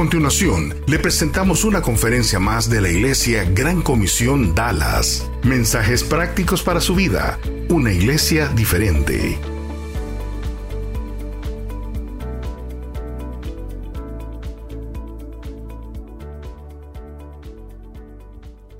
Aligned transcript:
A 0.00 0.02
continuación, 0.02 0.74
le 0.86 0.98
presentamos 0.98 1.62
una 1.62 1.82
conferencia 1.82 2.38
más 2.40 2.70
de 2.70 2.80
la 2.80 2.88
Iglesia 2.88 3.44
Gran 3.44 3.82
Comisión 3.82 4.54
Dallas. 4.54 5.30
Mensajes 5.42 6.02
prácticos 6.02 6.62
para 6.62 6.80
su 6.80 6.94
vida. 6.94 7.38
Una 7.68 7.92
iglesia 7.92 8.48
diferente. 8.48 9.38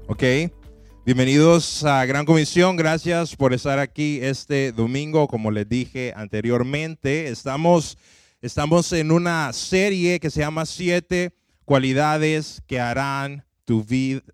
Ok, 0.06 0.22
bienvenidos 1.04 1.84
a 1.84 2.02
Gran 2.06 2.24
Comisión. 2.24 2.76
Gracias 2.76 3.36
por 3.36 3.52
estar 3.52 3.78
aquí 3.78 4.20
este 4.22 4.72
domingo. 4.72 5.28
Como 5.28 5.50
les 5.50 5.68
dije 5.68 6.14
anteriormente, 6.16 7.28
estamos, 7.28 7.98
estamos 8.40 8.92
en 8.92 9.10
una 9.10 9.52
serie 9.52 10.18
que 10.18 10.30
se 10.30 10.40
llama 10.40 10.64
Siete 10.66 11.32
cualidades 11.64 12.62
que 12.66 12.80
harán 12.80 13.44
tu, 13.64 13.86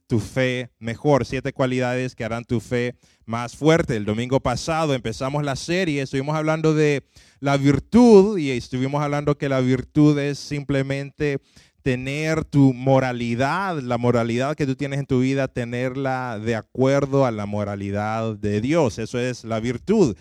tu 0.07 0.21
fe 0.21 0.71
mejor. 0.79 1.27
Siete 1.27 1.53
cualidades 1.53 2.15
que 2.15 2.25
harán 2.25 2.45
tu 2.45 2.61
fe 2.61 2.95
más 3.25 3.57
fuerte. 3.57 3.97
El 3.97 4.05
domingo 4.05 4.41
pasado 4.41 4.95
empezamos 4.95 5.45
la 5.45 5.57
serie, 5.57 6.03
estuvimos 6.03 6.37
hablando 6.37 6.75
de 6.75 7.05
la 7.41 7.57
virtud 7.57 8.39
y 8.39 8.51
estuvimos 8.51 9.03
hablando 9.03 9.37
que 9.37 9.49
la 9.49 9.61
virtud 9.61 10.19
es 10.19 10.39
simplemente 10.39 11.41
tener 11.83 12.45
tu 12.45 12.73
moralidad, 12.73 13.81
la 13.81 13.99
moralidad 13.99 14.57
que 14.57 14.67
tú 14.67 14.75
tienes 14.75 14.99
en 14.99 15.07
tu 15.07 15.21
vida, 15.21 15.47
tenerla 15.47 16.39
de 16.39 16.57
acuerdo 16.57 17.27
a 17.27 17.31
la 17.31 17.47
moralidad 17.47 18.35
de 18.37 18.61
Dios. 18.61 18.99
Eso 18.99 19.19
es 19.19 19.45
la 19.45 19.61
virtud. 19.61 20.17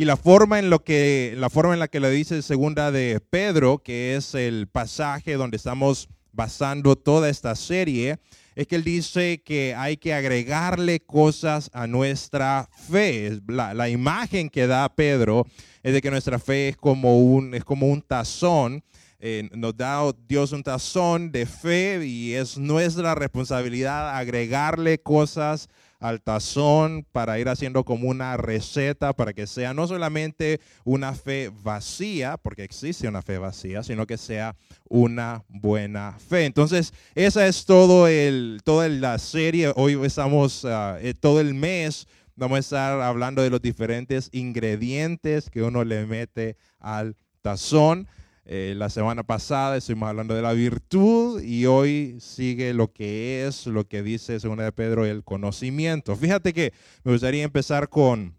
Y 0.00 0.06
la 0.06 0.16
forma 0.16 0.58
en 0.58 0.70
lo 0.70 0.82
que 0.82 1.34
la 1.36 1.50
forma 1.50 1.74
en 1.74 1.78
la 1.78 1.86
que 1.86 2.00
le 2.00 2.08
dice 2.10 2.40
segunda 2.40 2.90
de 2.90 3.20
Pedro, 3.20 3.82
que 3.82 4.16
es 4.16 4.34
el 4.34 4.66
pasaje 4.66 5.34
donde 5.34 5.58
estamos 5.58 6.08
basando 6.32 6.96
toda 6.96 7.28
esta 7.28 7.54
serie, 7.54 8.18
es 8.54 8.66
que 8.66 8.76
él 8.76 8.82
dice 8.82 9.42
que 9.44 9.74
hay 9.76 9.98
que 9.98 10.14
agregarle 10.14 11.00
cosas 11.00 11.68
a 11.74 11.86
nuestra 11.86 12.70
fe. 12.88 13.42
La, 13.46 13.74
la 13.74 13.90
imagen 13.90 14.48
que 14.48 14.66
da 14.66 14.88
Pedro 14.88 15.46
es 15.82 15.92
de 15.92 16.00
que 16.00 16.10
nuestra 16.10 16.38
fe 16.38 16.70
es 16.70 16.78
como 16.78 17.18
un, 17.18 17.52
es 17.54 17.62
como 17.62 17.86
un 17.86 18.00
tazón 18.00 18.82
eh, 19.22 19.50
nos 19.52 19.76
da 19.76 20.00
Dios 20.26 20.52
un 20.52 20.62
tazón 20.62 21.30
de 21.30 21.44
fe 21.44 22.02
y 22.06 22.32
es 22.32 22.56
nuestra 22.56 23.14
responsabilidad 23.14 24.16
agregarle 24.16 24.98
cosas 24.98 25.68
al 26.00 26.22
tazón 26.22 27.06
para 27.12 27.38
ir 27.38 27.48
haciendo 27.48 27.84
como 27.84 28.08
una 28.08 28.36
receta 28.36 29.12
para 29.12 29.34
que 29.34 29.46
sea 29.46 29.74
no 29.74 29.86
solamente 29.86 30.60
una 30.84 31.14
fe 31.14 31.52
vacía, 31.62 32.38
porque 32.38 32.64
existe 32.64 33.06
una 33.06 33.22
fe 33.22 33.38
vacía, 33.38 33.82
sino 33.82 34.06
que 34.06 34.16
sea 34.16 34.56
una 34.88 35.44
buena 35.48 36.16
fe. 36.18 36.46
Entonces, 36.46 36.92
esa 37.14 37.46
es 37.46 37.66
todo 37.66 38.08
el, 38.08 38.60
toda 38.64 38.88
la 38.88 39.18
serie. 39.18 39.72
Hoy 39.76 40.00
estamos, 40.04 40.64
ah, 40.64 40.98
eh, 41.00 41.14
todo 41.18 41.40
el 41.40 41.54
mes, 41.54 42.08
vamos 42.34 42.56
a 42.56 42.60
estar 42.60 43.00
hablando 43.02 43.42
de 43.42 43.50
los 43.50 43.60
diferentes 43.60 44.30
ingredientes 44.32 45.50
que 45.50 45.62
uno 45.62 45.84
le 45.84 46.06
mete 46.06 46.56
al 46.78 47.14
tazón. 47.42 48.08
Eh, 48.46 48.74
la 48.76 48.88
semana 48.88 49.22
pasada 49.22 49.76
estuvimos 49.76 50.08
hablando 50.08 50.34
de 50.34 50.42
la 50.42 50.52
virtud 50.52 51.42
y 51.42 51.66
hoy 51.66 52.16
sigue 52.20 52.72
lo 52.74 52.92
que 52.92 53.46
es, 53.46 53.66
lo 53.66 53.86
que 53.86 54.02
dice 54.02 54.40
según 54.40 54.58
de 54.58 54.72
Pedro, 54.72 55.04
el 55.04 55.22
conocimiento. 55.22 56.16
Fíjate 56.16 56.52
que 56.52 56.72
me 57.04 57.12
gustaría 57.12 57.44
empezar 57.44 57.88
con 57.88 58.34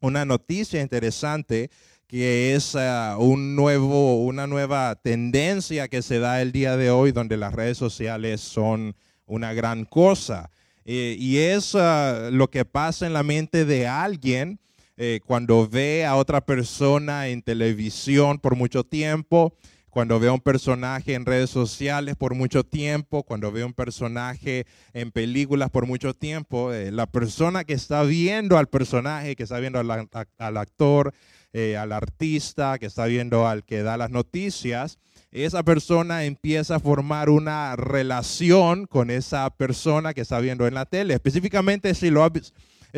una 0.00 0.24
noticia 0.24 0.80
interesante 0.80 1.70
que 2.06 2.54
es 2.54 2.76
ah, 2.76 3.16
un 3.18 3.56
nuevo, 3.56 4.24
una 4.24 4.46
nueva 4.46 4.94
tendencia 4.94 5.88
que 5.88 6.02
se 6.02 6.20
da 6.20 6.40
el 6.40 6.52
día 6.52 6.76
de 6.76 6.90
hoy 6.90 7.12
donde 7.12 7.36
las 7.36 7.52
redes 7.52 7.76
sociales 7.76 8.40
son 8.40 8.94
una 9.26 9.52
gran 9.52 9.84
cosa. 9.84 10.50
Eh, 10.84 11.16
y 11.18 11.38
es 11.38 11.74
ah, 11.74 12.28
lo 12.30 12.50
que 12.50 12.64
pasa 12.64 13.06
en 13.06 13.14
la 13.14 13.22
mente 13.22 13.64
de 13.64 13.88
alguien 13.88 14.60
eh, 14.96 15.20
cuando 15.24 15.68
ve 15.68 16.04
a 16.04 16.16
otra 16.16 16.44
persona 16.44 17.28
en 17.28 17.42
televisión 17.42 18.38
por 18.38 18.56
mucho 18.56 18.84
tiempo, 18.84 19.56
cuando 19.94 20.18
ve 20.18 20.26
a 20.26 20.32
un 20.32 20.40
personaje 20.40 21.14
en 21.14 21.24
redes 21.24 21.50
sociales 21.50 22.16
por 22.16 22.34
mucho 22.34 22.64
tiempo, 22.64 23.22
cuando 23.22 23.52
ve 23.52 23.62
a 23.62 23.66
un 23.66 23.74
personaje 23.74 24.66
en 24.92 25.12
películas 25.12 25.70
por 25.70 25.86
mucho 25.86 26.14
tiempo, 26.14 26.72
eh, 26.72 26.90
la 26.90 27.06
persona 27.06 27.62
que 27.62 27.74
está 27.74 28.02
viendo 28.02 28.58
al 28.58 28.66
personaje, 28.66 29.36
que 29.36 29.44
está 29.44 29.60
viendo 29.60 29.78
al, 29.78 30.56
actor, 30.56 31.14
eh, 31.52 31.76
al 31.76 31.92
artista, 31.92 32.78
que 32.80 32.86
está 32.86 33.06
viendo 33.06 33.46
al 33.46 33.64
que 33.64 33.84
da 33.84 33.96
las 33.96 34.10
noticias, 34.10 34.98
esa 35.30 35.62
persona 35.62 36.24
empieza 36.24 36.76
a 36.76 36.80
formar 36.80 37.28
una 37.28 37.76
relación 37.76 38.86
con 38.86 39.10
esa 39.10 39.48
persona 39.50 40.14
que 40.14 40.22
está 40.22 40.40
viendo 40.40 40.66
en 40.66 40.74
la 40.74 40.86
tele. 40.86 41.14
Específicamente 41.14 41.94
si 41.94 42.10
lo 42.10 42.24
ha 42.24 42.32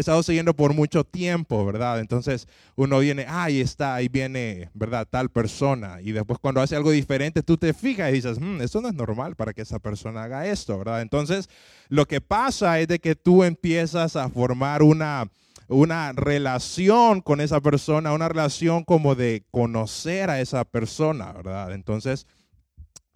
estado 0.01 0.23
siguiendo 0.23 0.55
por 0.55 0.75
mucho 0.75 1.05
tiempo, 1.05 1.65
¿verdad? 1.65 2.01
Entonces 2.01 2.47
uno 2.75 2.99
viene, 2.99 3.27
ahí 3.29 3.61
está, 3.61 3.95
ahí 3.95 4.09
viene, 4.09 4.71
¿verdad? 4.75 5.07
Tal 5.11 5.31
persona. 5.31 6.01
Y 6.03 6.12
después 6.12 6.39
cuando 6.39 6.61
hace 6.61 6.77
algo 6.77 6.91
diferente, 6.91 7.43
tú 7.43 7.57
te 7.57 7.73
fijas 7.73 8.11
y 8.11 8.15
dices, 8.15 8.39
mmm, 8.39 8.61
esto 8.61 8.81
no 8.81 8.89
es 8.89 8.95
normal 8.95 9.37
para 9.37 9.53
que 9.53 9.62
esa 9.62 9.79
persona 9.79 10.25
haga 10.25 10.47
esto, 10.47 10.79
¿verdad? 10.79 11.03
Entonces 11.03 11.49
lo 11.89 12.06
que 12.06 12.21
pasa 12.21 12.79
es 12.81 12.89
de 12.89 12.99
que 12.99 13.15
tú 13.15 13.45
empiezas 13.45 14.17
a 14.17 14.29
formar 14.29 14.83
una 14.83 15.31
una 15.69 16.12
relación 16.12 17.21
con 17.21 17.41
esa 17.41 17.61
persona, 17.61 18.12
una 18.12 18.29
relación 18.29 18.85
como 18.85 19.15
de 19.15 19.45
conocer 19.51 20.31
a 20.31 20.41
esa 20.41 20.65
persona, 20.65 21.33
¿verdad? 21.33 21.73
Entonces, 21.73 22.27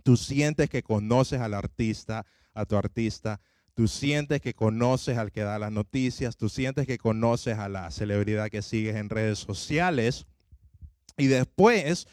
tú 0.03 0.17
sientes 0.17 0.69
que 0.69 0.83
conoces 0.83 1.41
al 1.41 1.55
artista, 1.55 2.27
a 2.55 2.65
tu 2.65 2.77
artista, 2.77 3.41
Tú 3.75 3.89
sientes 3.89 4.41
que 4.41 4.55
conoces 4.55 5.17
al 5.17 5.33
que 5.33 5.43
da 5.43 5.59
las 5.59 5.73
noticias, 5.73 6.37
tú 6.37 6.49
sientes 6.49 6.87
que 6.87 6.99
conoces 6.99 7.59
a 7.59 7.69
la 7.69 7.91
celebridad 7.91 8.51
que 8.51 8.63
sigues 8.63 8.97
en 8.97 9.09
redes 9.09 9.39
sociales. 9.39 10.27
Y 11.17 11.27
después 11.27 12.07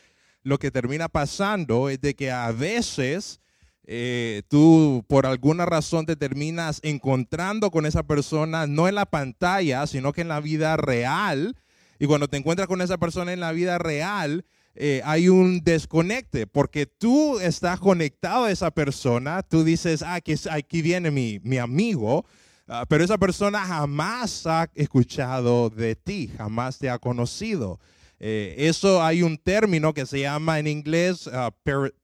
lo 0.43 0.59
que 0.59 0.71
termina 0.71 1.09
pasando 1.09 1.89
es 1.89 1.99
de 1.99 2.15
que 2.15 2.31
a 2.31 2.51
veces 2.51 3.41
eh, 3.89 4.43
tú 4.49 5.05
por 5.07 5.25
alguna 5.25 5.65
razón 5.65 6.05
te 6.05 6.17
terminas 6.17 6.81
encontrando 6.83 7.71
con 7.71 7.85
esa 7.85 8.03
persona, 8.03 8.67
no 8.67 8.87
en 8.87 8.95
la 8.95 9.05
pantalla, 9.05 9.87
sino 9.87 10.13
que 10.13 10.21
en 10.21 10.27
la 10.27 10.41
vida 10.41 10.77
real. 10.77 11.55
Y 11.99 12.05
cuando 12.05 12.27
te 12.27 12.37
encuentras 12.37 12.67
con 12.67 12.81
esa 12.81 12.97
persona 12.97 13.33
en 13.33 13.39
la 13.39 13.53
vida 13.53 13.77
real, 13.77 14.45
eh, 14.79 15.01
hay 15.03 15.27
un 15.27 15.63
desconecte, 15.63 16.45
porque 16.45 16.85
tú 16.85 17.39
estás 17.39 17.79
conectado 17.79 18.45
a 18.45 18.51
esa 18.51 18.69
persona, 18.69 19.41
tú 19.41 19.63
dices, 19.63 20.03
ah, 20.03 20.13
aquí, 20.13 20.35
aquí 20.51 20.83
viene 20.83 21.09
mi, 21.09 21.39
mi 21.43 21.57
amigo, 21.57 22.25
ah, 22.67 22.85
pero 22.87 23.03
esa 23.03 23.17
persona 23.17 23.65
jamás 23.65 24.45
ha 24.45 24.69
escuchado 24.75 25.71
de 25.71 25.95
ti, 25.95 26.31
jamás 26.37 26.77
te 26.77 26.91
ha 26.91 26.99
conocido. 26.99 27.79
Eh, 28.19 28.53
eso 28.57 29.03
hay 29.03 29.23
un 29.23 29.37
término 29.37 29.95
que 29.95 30.05
se 30.05 30.19
llama 30.19 30.59
en 30.59 30.67
inglés 30.67 31.27
uh, 31.27 31.51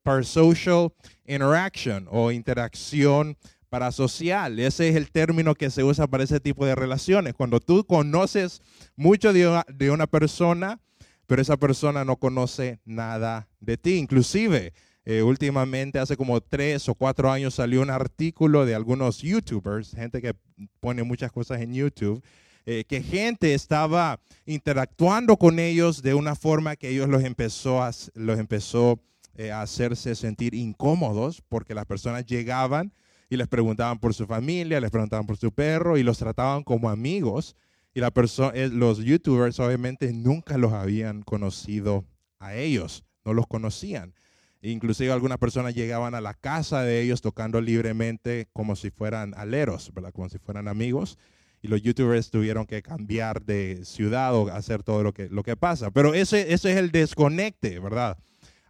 parasocial 0.02 0.92
interaction 1.26 2.08
o 2.10 2.32
interacción 2.32 3.38
parasocial. 3.70 4.60
Ese 4.60 4.90
es 4.90 4.96
el 4.96 5.12
término 5.12 5.54
que 5.54 5.70
se 5.70 5.84
usa 5.84 6.08
para 6.08 6.24
ese 6.24 6.40
tipo 6.40 6.66
de 6.66 6.76
relaciones. 6.76 7.34
Cuando 7.34 7.60
tú 7.60 7.84
conoces 7.86 8.62
mucho 8.96 9.34
de 9.34 9.92
una 9.92 10.06
persona, 10.08 10.80
pero 11.28 11.42
esa 11.42 11.58
persona 11.58 12.06
no 12.06 12.18
conoce 12.18 12.80
nada 12.86 13.48
de 13.60 13.78
ti. 13.78 13.96
Inclusive, 13.96 14.74
eh, 15.06 15.22
últimamente, 15.22 16.00
hace 16.00 16.18
como 16.18 16.42
tres 16.42 16.88
o 16.90 16.96
cuatro 16.96 17.32
años, 17.32 17.56
salió 17.56 17.82
un 17.82 17.90
artículo 17.90 18.66
de 18.66 18.76
algunos 18.76 19.22
YouTubers, 19.22 19.92
gente 19.92 20.22
que 20.22 20.34
pone 20.80 21.04
muchas 21.04 21.32
cosas 21.32 21.62
en 21.62 21.74
YouTube, 21.74 22.24
eh, 22.66 22.86
que 22.88 23.02
gente 23.02 23.54
estaba 23.54 24.22
interactuando 24.46 25.36
con 25.36 25.60
ellos 25.60 26.02
de 26.02 26.14
una 26.14 26.36
forma 26.36 26.78
que 26.78 26.90
ellos 26.90 27.10
los 27.10 27.24
empezó 27.24 27.84
a, 27.84 27.92
los 28.14 28.40
empezó, 28.40 29.02
eh, 29.36 29.52
a 29.52 29.62
hacerse 29.62 30.16
sentir 30.16 30.54
incómodos 30.54 31.42
porque 31.50 31.74
las 31.74 31.86
personas 31.86 32.26
llegaban 32.26 32.94
y 33.30 33.36
les 33.36 33.50
preguntaban 33.50 34.00
por 34.00 34.14
su 34.14 34.28
familia, 34.28 34.80
les 34.80 34.92
preguntaban 34.92 35.26
por 35.26 35.36
su 35.36 35.52
perro 35.52 35.98
y 35.98 36.04
los 36.04 36.18
trataban 36.18 36.64
como 36.64 36.90
amigos 36.90 37.58
y 37.94 38.00
la 38.00 38.12
eh, 38.54 38.70
los 38.70 39.00
youtubers 39.00 39.60
obviamente 39.60 40.12
nunca 40.14 40.58
los 40.58 40.74
habían 40.74 41.22
conocido 41.22 42.06
a 42.40 42.56
ellos, 42.56 43.04
no 43.24 43.34
los 43.34 43.48
conocían. 43.48 44.14
Inclusive 44.62 45.12
algunas 45.12 45.40
personas 45.40 45.76
llegaban 45.76 46.16
a 46.16 46.22
la 46.22 46.34
casa 46.34 46.84
de 46.84 47.02
ellos 47.02 47.22
tocando 47.22 47.60
libremente 47.60 48.48
como 48.54 48.78
si 48.78 48.92
fueran 48.92 49.34
aleros. 49.36 49.92
Como 50.14 50.30
si 50.30 50.38
fueran 50.40 50.68
amigos. 50.70 51.18
y 51.62 51.68
los 51.70 51.82
youtubers 51.82 52.30
tuvieron 52.30 52.66
que 52.66 52.82
cambiar 52.82 53.42
de 53.42 53.86
ciudad 53.86 54.36
o 54.36 54.50
hacer 54.50 54.84
todo 54.84 55.02
lo 55.02 55.14
que, 55.14 55.30
lo 55.30 55.44
que 55.44 55.56
pasa. 55.56 55.92
Pero 55.92 56.14
ese, 56.14 56.54
ese 56.54 56.72
es 56.72 56.78
el 56.78 56.92
desconecte, 56.92 57.80
¿verdad? 57.80 58.18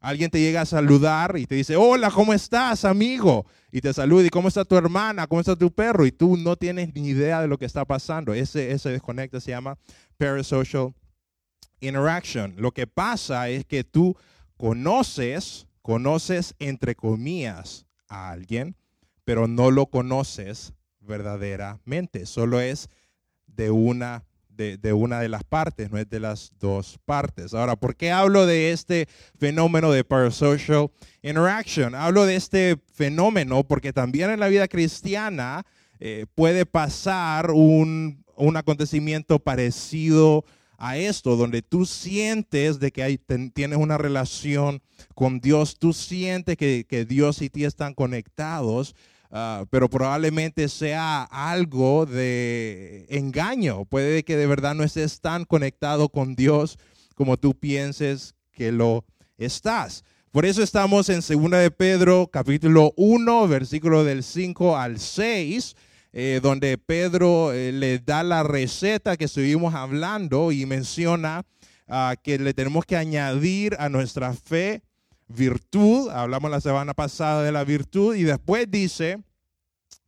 Alguien 0.03 0.29
te 0.29 0.41
llega 0.41 0.59
a 0.59 0.65
saludar 0.65 1.37
y 1.37 1.45
te 1.45 1.55
dice, 1.55 1.77
hola, 1.77 2.11
¿cómo 2.11 2.33
estás, 2.33 2.83
amigo? 2.83 3.45
Y 3.71 3.79
te 3.79 3.93
saluda, 3.93 4.25
¿y 4.25 4.29
cómo 4.29 4.49
está 4.49 4.65
tu 4.65 4.75
hermana? 4.75 5.27
¿Cómo 5.27 5.39
está 5.39 5.55
tu 5.55 5.71
perro? 5.71 6.05
Y 6.05 6.11
tú 6.11 6.35
no 6.35 6.57
tienes 6.57 6.93
ni 6.93 7.07
idea 7.07 7.39
de 7.39 7.47
lo 7.47 7.57
que 7.57 7.63
está 7.63 7.85
pasando. 7.85 8.33
Ese, 8.33 8.73
ese 8.73 8.89
desconecte 8.89 9.39
se 9.39 9.51
llama 9.51 9.77
parasocial 10.17 10.93
interaction. 11.79 12.53
Lo 12.57 12.73
que 12.73 12.85
pasa 12.85 13.47
es 13.47 13.63
que 13.63 13.85
tú 13.85 14.17
conoces, 14.57 15.67
conoces 15.81 16.53
entre 16.59 16.95
comillas 16.95 17.85
a 18.09 18.31
alguien, 18.31 18.75
pero 19.23 19.47
no 19.47 19.71
lo 19.71 19.85
conoces 19.85 20.73
verdaderamente. 20.99 22.25
Solo 22.25 22.59
es 22.59 22.89
de 23.47 23.71
una 23.71 24.25
de, 24.55 24.93
una 24.93 25.19
de 25.19 25.29
las 25.29 25.43
partes, 25.43 25.91
no 25.91 25.97
es 25.97 26.09
de 26.09 26.19
las 26.19 26.53
dos 26.59 26.99
partes. 27.05 27.53
Ahora, 27.53 27.75
¿por 27.75 27.95
qué 27.95 28.11
hablo 28.11 28.45
de 28.45 28.71
este 28.71 29.07
fenómeno 29.37 29.91
de 29.91 30.03
parasocial 30.03 30.91
interaction? 31.21 31.95
Hablo 31.95 32.25
de 32.25 32.35
este 32.35 32.77
fenómeno 32.93 33.63
porque 33.63 33.93
también 33.93 34.29
en 34.29 34.39
la 34.39 34.47
vida 34.47 34.67
cristiana 34.67 35.65
eh, 35.99 36.25
puede 36.35 36.65
pasar 36.65 37.51
un, 37.51 38.23
un 38.35 38.57
acontecimiento 38.57 39.39
parecido 39.39 40.45
a 40.77 40.97
esto, 40.97 41.37
donde 41.37 41.61
tú 41.61 41.85
sientes 41.85 42.79
de 42.79 42.91
que 42.91 43.03
hay, 43.03 43.17
tienes 43.53 43.77
una 43.77 43.97
relación 43.97 44.81
con 45.15 45.39
Dios, 45.39 45.79
tú 45.79 45.93
sientes 45.93 46.57
que, 46.57 46.85
que 46.87 47.05
Dios 47.05 47.41
y 47.41 47.49
ti 47.49 47.63
están 47.63 47.93
conectados, 47.93 48.95
uh, 49.33 49.65
pero 49.69 49.89
probablemente 49.89 50.69
sea 50.69 51.23
algo 51.23 52.05
de 52.05 53.05
engaño. 53.09 53.83
Puede 53.83 54.23
que 54.23 54.37
de 54.37 54.47
verdad 54.47 54.75
no 54.75 54.85
estés 54.85 55.19
tan 55.19 55.43
conectado 55.43 56.07
con 56.07 56.35
Dios 56.35 56.79
como 57.15 57.35
tú 57.35 57.53
pienses 57.53 58.35
que 58.53 58.71
lo 58.71 59.03
estás. 59.37 60.05
Por 60.31 60.45
eso 60.45 60.63
estamos 60.63 61.09
en 61.09 61.19
2 61.19 61.51
de 61.51 61.71
Pedro 61.71 62.29
capítulo 62.31 62.93
1, 62.95 63.47
versículo 63.49 64.05
del 64.05 64.23
5 64.23 64.77
al 64.77 64.99
6 64.99 65.75
eh, 66.15 66.39
donde 66.43 66.77
Pedro 66.77 67.53
eh, 67.53 67.71
le 67.71 67.97
da 67.97 68.21
la 68.21 68.43
receta 68.43 69.17
que 69.17 69.25
estuvimos 69.25 69.73
hablando 69.73 70.51
y 70.51 70.67
menciona 70.67 71.43
ah, 71.87 72.15
que 72.21 72.37
le 72.37 72.53
tenemos 72.53 72.85
que 72.85 72.95
añadir 72.95 73.75
a 73.79 73.89
nuestra 73.89 74.31
fe 74.33 74.83
virtud. 75.27 76.09
Hablamos 76.09 76.51
la 76.51 76.61
semana 76.61 76.93
pasada 76.93 77.43
de 77.43 77.51
la 77.51 77.63
virtud 77.63 78.15
y 78.15 78.23
después 78.23 78.69
dice 78.69 79.19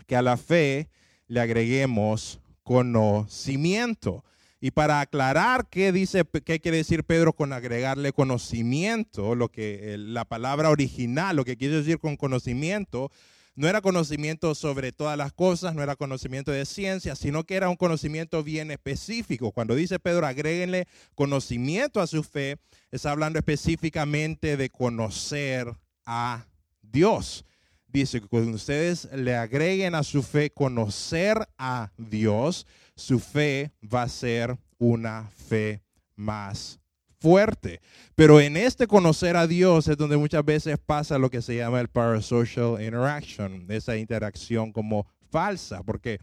que 0.07 0.15
a 0.15 0.21
la 0.21 0.37
fe 0.37 0.89
le 1.27 1.39
agreguemos 1.39 2.39
conocimiento. 2.63 4.23
Y 4.59 4.71
para 4.71 4.99
aclarar 4.99 5.67
qué 5.69 5.91
dice, 5.91 6.23
qué 6.43 6.59
quiere 6.59 6.77
decir 6.77 7.03
Pedro 7.03 7.33
con 7.33 7.53
agregarle 7.53 8.13
conocimiento, 8.13 9.35
lo 9.35 9.49
que 9.49 9.95
la 9.99 10.25
palabra 10.25 10.69
original, 10.69 11.35
lo 11.35 11.45
que 11.45 11.57
quiere 11.57 11.75
decir 11.75 11.99
con 11.99 12.17
conocimiento, 12.17 13.11
no 13.55 13.67
era 13.67 13.81
conocimiento 13.81 14.53
sobre 14.53 14.91
todas 14.91 15.17
las 15.17 15.31
cosas, 15.31 15.75
no 15.75 15.81
era 15.81 15.95
conocimiento 15.95 16.51
de 16.51 16.65
ciencia, 16.65 17.15
sino 17.15 17.43
que 17.45 17.55
era 17.55 17.69
un 17.69 17.77
conocimiento 17.77 18.43
bien 18.43 18.69
específico. 18.69 19.51
Cuando 19.51 19.75
dice 19.75 19.97
Pedro, 19.99 20.27
agréguenle 20.27 20.87
conocimiento 21.15 22.01
a 22.01 22.07
su 22.07 22.23
fe, 22.23 22.57
está 22.91 23.11
hablando 23.11 23.39
específicamente 23.39 24.57
de 24.57 24.69
conocer 24.69 25.73
a 26.05 26.45
Dios. 26.81 27.45
Dice 27.87 28.19
que 28.19 28.27
cuando 28.27 28.57
ustedes 28.57 29.09
le 29.13 29.35
agreguen 29.35 29.95
a 29.95 30.03
su 30.03 30.21
fe 30.21 30.49
conocer 30.49 31.47
a 31.57 31.91
Dios, 31.97 32.67
su 32.95 33.19
fe 33.19 33.71
va 33.81 34.03
a 34.03 34.09
ser 34.09 34.57
una 34.77 35.31
fe 35.47 35.81
más 36.15 36.79
fuerte. 37.25 37.81
Pero 38.13 38.39
en 38.39 38.55
este 38.55 38.85
conocer 38.85 39.35
a 39.35 39.47
Dios 39.47 39.87
es 39.87 39.97
donde 39.97 40.15
muchas 40.15 40.45
veces 40.45 40.77
pasa 40.77 41.17
lo 41.17 41.31
que 41.31 41.41
se 41.41 41.55
llama 41.55 41.81
el 41.81 41.87
parasocial 41.87 42.79
interaction, 42.79 43.65
esa 43.69 43.97
interacción 43.97 44.71
como 44.71 45.07
falsa, 45.31 45.81
porque 45.81 46.19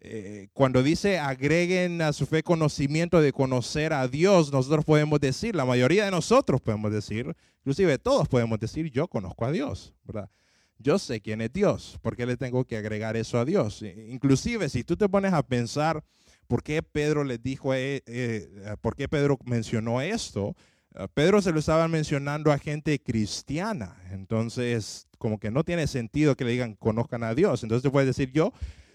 eh, 0.00 0.48
cuando 0.54 0.82
dice 0.82 1.18
agreguen 1.18 2.00
a 2.00 2.14
su 2.14 2.24
fe 2.24 2.42
conocimiento 2.42 3.20
de 3.20 3.30
conocer 3.30 3.92
a 3.92 4.08
Dios, 4.08 4.50
nosotros 4.50 4.86
podemos 4.86 5.20
decir, 5.20 5.54
la 5.54 5.66
mayoría 5.66 6.06
de 6.06 6.12
nosotros 6.12 6.62
podemos 6.62 6.90
decir, 6.92 7.36
inclusive 7.58 7.98
todos 7.98 8.26
podemos 8.26 8.58
decir, 8.58 8.90
yo 8.90 9.06
conozco 9.06 9.44
a 9.44 9.52
Dios, 9.52 9.92
¿verdad? 10.04 10.30
Yo 10.78 10.98
sé 10.98 11.20
quién 11.20 11.42
es 11.42 11.52
Dios, 11.52 11.98
¿por 12.00 12.16
qué 12.16 12.24
le 12.24 12.38
tengo 12.38 12.64
que 12.64 12.78
agregar 12.78 13.18
eso 13.18 13.38
a 13.38 13.44
Dios? 13.44 13.82
Inclusive 13.82 14.70
si 14.70 14.82
tú 14.82 14.96
te 14.96 15.10
pones 15.10 15.34
a 15.34 15.42
pensar, 15.42 16.02
¿Por 16.48 16.62
qué 16.62 16.82
Pedro 16.82 17.24
les 17.24 17.42
dijo, 17.42 17.74
eh, 17.74 18.02
eh, 18.06 18.48
por 18.80 18.96
qué 18.96 19.06
Pedro 19.06 19.38
mencionó 19.44 20.00
esto? 20.00 20.56
Ah, 20.94 21.06
Pedro 21.06 21.42
se 21.42 21.52
lo 21.52 21.58
estaba 21.58 21.86
mencionando 21.88 22.50
a 22.50 22.58
gente 22.58 22.98
cristiana, 22.98 23.96
entonces 24.10 25.06
como 25.18 25.38
que 25.38 25.50
no 25.50 25.62
tiene 25.62 25.86
sentido 25.86 26.34
que 26.36 26.44
le 26.44 26.52
digan 26.52 26.74
conozcan 26.74 27.22
a 27.22 27.34
Dios. 27.34 27.62
Entonces 27.62 27.90
puedes 27.90 28.06
decir 28.06 28.32
yo, 28.32 28.52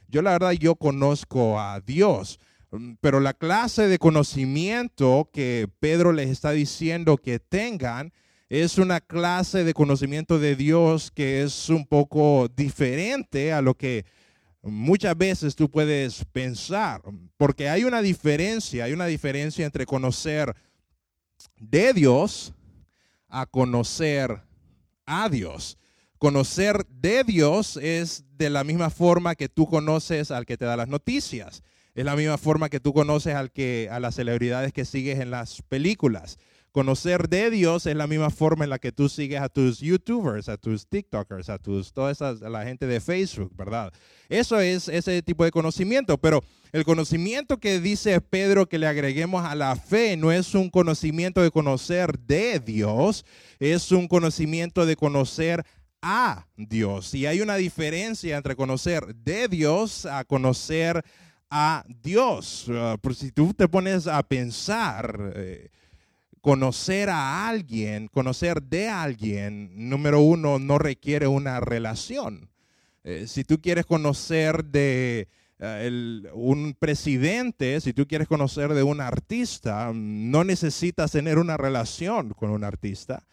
yo 0.07 0.23
la 0.23 0.31
verdad 0.31 0.51
yo 0.53 0.75
conozco 0.75 1.59
a 1.59 1.79
Dios, 1.79 2.39
mm, 2.71 2.93
pero 2.99 3.19
la 3.19 3.33
clase 3.33 3.87
de 3.87 3.99
conocimiento 3.99 5.29
que 5.31 5.69
Pedro 5.79 6.11
les 6.11 6.29
está 6.29 6.51
diciendo 6.51 7.17
que 7.17 7.37
tengan 7.37 8.13
es 8.49 8.79
una 8.79 8.99
clase 8.99 9.63
de 9.63 9.73
conocimiento 9.75 10.39
de 10.39 10.55
Dios 10.55 11.11
que 11.11 11.43
es 11.43 11.69
un 11.69 11.85
poco 11.85 12.47
diferente 12.55 13.53
a 13.53 13.61
lo 13.61 13.75
que 13.75 14.05
muchas 14.63 15.17
veces 15.17 15.55
tú 15.55 15.69
puedes 15.69 16.23
pensar, 16.31 17.01
porque 17.37 17.69
hay 17.69 17.83
una 17.83 18.01
diferencia, 18.01 18.85
hay 18.85 18.93
una 18.93 19.05
diferencia 19.05 19.65
entre 19.65 19.85
conocer 19.85 20.55
de 21.59 21.93
Dios 21.93 22.53
a 23.27 23.45
conocer 23.45 24.41
a 25.05 25.29
Dios. 25.29 25.77
Conocer 26.17 26.85
de 26.87 27.25
Dios 27.25 27.77
es 27.77 28.23
de 28.37 28.49
la 28.49 28.63
misma 28.63 28.89
forma 28.89 29.35
que 29.35 29.49
tú 29.49 29.67
conoces 29.67 30.31
al 30.31 30.45
que 30.45 30.57
te 30.57 30.65
da 30.65 30.77
las 30.77 30.87
noticias. 30.87 31.63
Es 31.95 32.05
la 32.05 32.15
misma 32.15 32.37
forma 32.37 32.69
que 32.69 32.79
tú 32.79 32.93
conoces 32.93 33.35
al 33.35 33.51
que 33.51 33.89
a 33.91 33.99
las 33.99 34.15
celebridades 34.15 34.71
que 34.71 34.85
sigues 34.85 35.19
en 35.19 35.31
las 35.31 35.61
películas. 35.63 36.37
Conocer 36.73 37.29
de 37.29 37.51
Dios 37.51 37.85
es 37.85 37.95
la 37.95 38.07
misma 38.07 38.31
forma 38.31 38.63
en 38.63 38.71
la 38.71 38.79
que 38.79 38.91
tú 38.91 39.07
sigues 39.07 39.39
a 39.39 39.47
tus 39.47 39.79
YouTubers, 39.79 40.49
a 40.49 40.57
tus 40.57 40.87
TikTokers, 40.87 41.49
a 41.49 41.59
tus 41.59 41.93
toda 41.93 42.11
esa, 42.11 42.33
la 42.33 42.65
gente 42.65 42.87
de 42.87 42.99
Facebook, 42.99 43.55
¿verdad? 43.55 43.93
Eso 44.27 44.59
es 44.59 44.87
ese 44.87 45.21
tipo 45.21 45.43
de 45.43 45.51
conocimiento, 45.51 46.17
pero 46.17 46.43
el 46.71 46.83
conocimiento 46.83 47.59
que 47.59 47.79
dice 47.79 48.19
Pedro 48.21 48.67
que 48.67 48.79
le 48.79 48.87
agreguemos 48.87 49.45
a 49.45 49.53
la 49.53 49.75
fe 49.75 50.17
no 50.17 50.31
es 50.31 50.55
un 50.55 50.71
conocimiento 50.71 51.43
de 51.43 51.51
conocer 51.51 52.17
de 52.17 52.59
Dios, 52.59 53.23
es 53.59 53.91
un 53.91 54.07
conocimiento 54.07 54.87
de 54.87 54.95
conocer 54.95 55.63
a 56.01 56.47
Dios. 56.57 57.13
Y 57.13 57.27
hay 57.27 57.41
una 57.41 57.55
diferencia 57.55 58.35
entre 58.35 58.55
conocer 58.55 59.13
de 59.13 59.47
Dios 59.47 60.07
a 60.07 60.23
conocer 60.23 61.05
a 61.51 61.85
Dios. 62.01 62.67
Uh, 62.67 62.97
por 62.99 63.13
si 63.13 63.31
tú 63.31 63.53
te 63.53 63.67
pones 63.67 64.07
a 64.07 64.23
pensar, 64.23 65.33
eh, 65.35 65.69
conocer 66.43 67.09
a 67.09 67.47
alguien, 67.47 68.09
conocer 68.09 68.61
de 68.61 68.89
alguien, 68.89 69.71
número 69.89 70.19
uno, 70.19 70.59
no 70.59 70.77
requiere 70.77 71.25
una 71.25 71.61
relación. 71.61 72.49
Eh, 73.05 73.27
si 73.27 73.45
tú 73.45 73.61
quieres 73.61 73.85
conocer 73.85 74.65
de 74.65 75.29
eh, 75.59 76.21
un 76.33 76.75
presidente, 76.77 77.79
si 77.79 77.93
tú 77.93 78.05
quieres 78.05 78.27
conocer 78.27 78.73
de 78.73 78.83
un 78.83 78.99
artista, 78.99 79.93
no 79.95 80.43
necesitas 80.43 81.13
tener 81.13 81.37
una 81.37 81.55
relación 81.55 82.31
con 82.31 82.49
un 82.49 82.65
artista. 82.65 83.23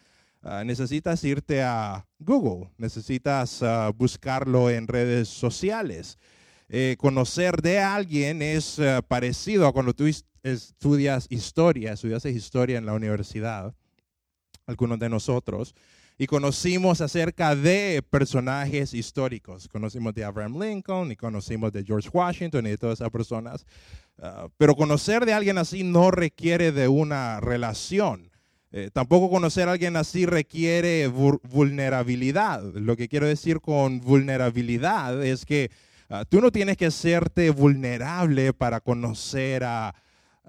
Ah, 0.41 0.63
necesitas 0.63 1.21
irte 1.25 1.63
a 1.63 2.07
Google, 2.17 2.69
necesitas 2.77 3.61
ah, 3.61 3.91
buscarlo 3.93 4.69
en 4.69 4.87
redes 4.87 5.27
sociales. 5.27 6.17
Eh, 6.69 6.95
conocer 6.97 7.61
de 7.61 7.79
alguien 7.79 8.41
es 8.41 8.79
parecido 9.09 9.67
a 9.67 9.73
cuando 9.73 9.93
tú 9.93 10.05
estudias 10.43 11.27
historia, 11.29 11.93
estudiaste 11.93 12.31
historia 12.31 12.77
en 12.77 12.85
la 12.85 12.93
universidad, 12.93 13.73
algunos 14.65 14.99
de 14.99 15.09
nosotros, 15.09 15.75
y 16.17 16.27
conocimos 16.27 17.01
acerca 17.01 17.55
de 17.55 18.03
personajes 18.07 18.93
históricos. 18.93 19.67
Conocimos 19.67 20.13
de 20.13 20.23
Abraham 20.23 20.61
Lincoln 20.61 21.11
y 21.11 21.15
conocimos 21.15 21.71
de 21.71 21.83
George 21.83 22.09
Washington 22.13 22.67
y 22.67 22.71
de 22.71 22.77
todas 22.77 22.99
esas 22.99 23.09
personas. 23.09 23.65
Ah, 24.19 24.47
pero 24.57 24.75
conocer 24.75 25.25
de 25.25 25.33
alguien 25.33 25.57
así 25.57 25.83
no 25.83 26.11
requiere 26.11 26.71
de 26.71 26.87
una 26.87 27.39
relación. 27.39 28.29
Eh, 28.71 28.89
tampoco 28.93 29.29
conocer 29.29 29.67
a 29.67 29.71
alguien 29.71 29.95
así 29.95 30.25
requiere 30.25 31.07
vulnerabilidad. 31.07 32.63
Lo 32.75 32.95
que 32.95 33.09
quiero 33.09 33.25
decir 33.25 33.59
con 33.59 33.99
vulnerabilidad 33.99 35.25
es 35.25 35.43
que 35.43 35.71
ah, 36.09 36.23
tú 36.29 36.39
no 36.39 36.51
tienes 36.51 36.77
que 36.77 36.85
hacerte 36.85 37.49
vulnerable 37.49 38.53
para 38.53 38.79
conocer 38.79 39.63
a, 39.63 39.95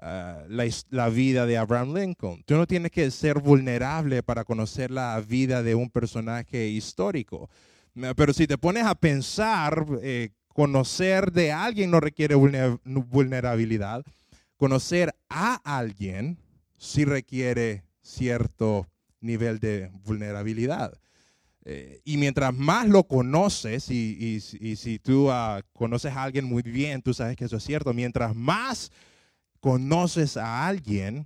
Ah, 0.05 0.43
la, 0.49 1.07
vida 1.07 1.45
de 1.45 1.57
Abraham 1.57 1.95
Lincoln. 1.95 2.43
Tú 2.43 2.55
no 2.55 2.67
tienes 2.67 2.91
que 2.91 3.09
ser 3.09 3.39
vulnerable 3.39 4.21
para 4.21 4.43
conocer 4.43 4.91
la 4.91 5.17
vida 5.21 5.63
de 5.63 5.75
un 5.75 5.89
personaje 5.89 6.67
histórico. 6.67 7.49
Ah, 8.03 8.13
pero 8.13 8.33
si 8.33 8.45
te 8.45 8.57
pones 8.57 8.83
a 8.85 8.95
pensar, 8.95 9.85
eh, 10.01 10.31
conocer 10.49 11.31
de 11.31 11.53
alguien 11.53 11.89
no 11.89 12.01
requiere 12.01 12.35
vulnerabilidad. 12.35 14.03
Conocer 14.57 15.15
a 15.29 15.61
alguien 15.63 16.37
sí 16.77 17.05
requiere 17.05 17.85
cierto 18.01 18.85
nivel 19.21 19.59
de 19.59 19.89
vulnerabilidad. 20.03 20.99
Eh, 21.63 22.01
y 22.03 22.17
mientras 22.17 22.53
más 22.53 22.89
lo 22.89 23.05
conoces, 23.05 23.89
y, 23.89 24.41
si 24.41 24.99
tú 24.99 25.31
ah, 25.31 25.61
conoces 25.71 26.11
a 26.11 26.23
alguien 26.23 26.43
muy 26.43 26.61
bien, 26.61 27.01
tú 27.01 27.13
sabes 27.13 27.37
que 27.37 27.45
eso 27.45 27.55
es 27.55 27.63
cierto, 27.63 27.93
mientras 27.93 28.35
más 28.35 28.91
conoces 29.63 30.35
a 30.35 30.67
alguien, 30.67 31.25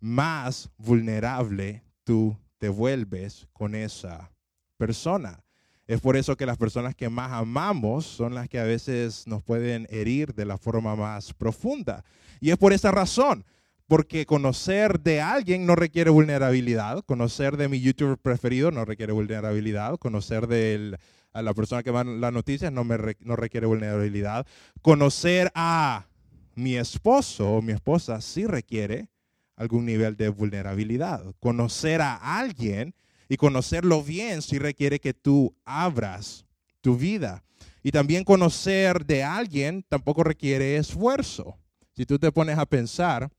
más 0.00 0.68
vulnerable 0.76 1.82
tú 2.04 2.36
te 2.58 2.68
vuelves 2.68 3.48
con 3.54 3.74
esa 3.74 4.30
persona. 4.76 5.42
Es 5.86 6.02
por 6.02 6.18
eso 6.18 6.36
que 6.36 6.44
las 6.44 6.58
personas 6.58 6.94
que 6.94 7.08
más 7.08 7.32
amamos 7.32 8.04
son 8.04 8.34
las 8.34 8.50
que 8.50 8.58
a 8.58 8.64
veces 8.64 9.26
nos 9.26 9.42
pueden 9.42 9.86
herir 9.88 10.34
de 10.34 10.44
la 10.44 10.58
forma 10.58 10.94
más 10.94 11.32
profunda. 11.32 12.04
Y 12.38 12.50
es 12.50 12.58
por 12.58 12.74
esa 12.74 12.90
razón, 12.90 13.46
porque 13.86 14.26
conocer 14.26 15.00
de 15.00 15.22
alguien 15.22 15.64
no 15.64 15.74
requiere 15.74 16.10
vulnerabilidad, 16.10 17.02
conocer 17.06 17.56
de 17.56 17.70
mi 17.70 17.80
youtuber 17.80 18.18
preferido 18.18 18.70
no 18.70 18.84
requiere 18.84 19.14
vulnerabilidad, 19.14 19.96
conocer 19.96 20.48
de 20.48 20.98
la 21.32 21.54
persona 21.54 21.82
que 21.82 21.90
va 21.90 22.04
las 22.04 22.32
noticias 22.34 22.70
no, 22.70 22.84
me 22.84 22.98
no 23.20 23.36
requiere 23.36 23.66
vulnerabilidad, 23.66 24.46
conocer 24.82 25.50
a 25.54 26.09
mi 26.54 26.76
esposo 26.76 27.56
o 27.56 27.62
mi 27.62 27.72
esposa 27.72 28.20
sí 28.20 28.46
requiere 28.46 29.08
algún 29.56 29.86
nivel 29.86 30.16
de 30.16 30.28
vulnerabilidad. 30.28 31.34
Conocer 31.38 32.00
a 32.00 32.38
alguien 32.38 32.94
y 33.28 33.36
conocerlo 33.36 34.02
bien 34.02 34.42
sí 34.42 34.58
requiere 34.58 35.00
que 35.00 35.14
tú 35.14 35.54
abras 35.64 36.46
tu 36.80 36.96
vida. 36.96 37.44
Y 37.82 37.92
también 37.92 38.24
conocer 38.24 39.06
de 39.06 39.22
alguien 39.22 39.84
tampoco 39.88 40.24
requiere 40.24 40.76
esfuerzo. 40.76 41.56
Si 41.96 42.06
tú 42.06 42.18
te 42.18 42.32
pones 42.32 42.58
a 42.58 42.66
pensar, 42.66 43.30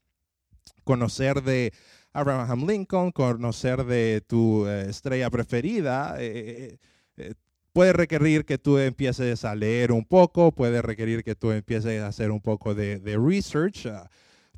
conocer 0.83 1.41
de 1.43 1.73
Abraham 2.13 2.67
Lincoln, 2.67 3.11
conocer 3.11 3.83
de 3.85 4.21
tu 4.27 4.67
eh, 4.67 4.89
estrella 4.89 5.29
preferida, 5.29 6.15
eh, 6.19 6.77
eh, 7.17 7.33
puede 7.73 7.93
requerir 7.93 8.45
que 8.45 8.57
tú 8.57 8.77
empieces 8.77 9.45
a 9.45 9.55
leer 9.55 9.91
un 9.91 10.05
poco, 10.05 10.51
puede 10.51 10.81
requerir 10.81 11.23
que 11.23 11.35
tú 11.35 11.51
empieces 11.51 12.01
a 12.01 12.07
hacer 12.07 12.31
un 12.31 12.41
poco 12.41 12.75
de, 12.75 12.99
research, 13.17 13.85
ah, 13.87 14.09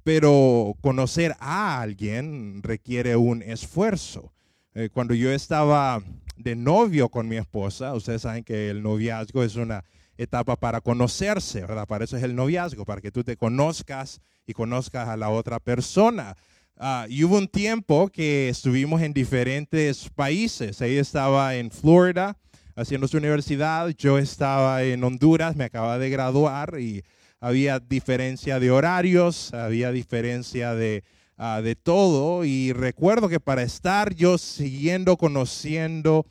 pero 0.03 0.75
conocer 0.82 1.36
a 1.39 1.82
alguien 1.82 2.62
requiere 2.63 3.15
un 3.15 3.41
esfuerzo. 3.41 4.34
cuando 4.91 5.13
yo 5.13 5.32
estaba 5.32 6.01
de 6.36 6.55
novio 6.55 7.10
con 7.10 7.27
mi 7.27 7.38
esposa, 7.38 7.93
ustedes 7.93 8.24
saben 8.24 8.43
que 8.43 8.70
el 8.70 8.82
noviazgo 8.82 9.43
es 9.43 9.55
una 9.55 9.84
etapa 10.17 10.55
para 10.55 10.82
conocerse, 10.82 11.62
¿verdad? 11.62 11.88
Para 11.88 12.05
eso 12.05 12.17
es 12.17 12.24
el 12.24 12.36
noviazgo, 12.36 12.86
para 12.86 13.01
que 13.01 13.12
tú 13.12 13.24
te 13.24 13.38
conozcas 13.38 14.20
y 14.46 14.53
conozcas 14.53 15.08
a 15.08 15.17
la 15.17 15.29
otra 15.29 15.60
persona. 15.60 16.36
Ah, 16.75 17.05
y 17.08 17.24
hubo 17.24 17.38
un 17.38 17.48
tiempo 17.48 18.10
que 18.10 18.50
estuvimos 18.50 19.01
en 19.01 19.13
diferentes 19.13 20.10
países. 20.10 20.82
Ella 20.82 21.01
estaba 21.01 21.55
en 21.55 21.70
Florida 21.70 22.38
haciendo 22.75 23.08
su 23.08 23.18
universidad, 23.18 23.89
yo 23.89 24.18
estaba 24.18 24.84
en 24.84 25.03
Honduras, 25.03 25.56
me 25.56 25.65
acababa 25.65 25.98
de 25.98 26.10
graduar 26.10 26.80
y 26.80 27.03
había 27.39 27.80
diferencia 27.80 28.60
de 28.60 28.72
horarios, 28.72 29.53
había 29.53 29.92
diferencia 29.92 30.74
de, 30.74 31.03
ah, 31.38 31.62
de 31.62 31.75
todo. 31.75 32.46
Y 32.46 32.74
recuerdo 32.74 33.30
que 33.30 33.39
para 33.39 33.63
estar 33.63 34.13
yo 34.13 34.38
siguiendo 34.38 35.18
conociendo, 35.18 36.25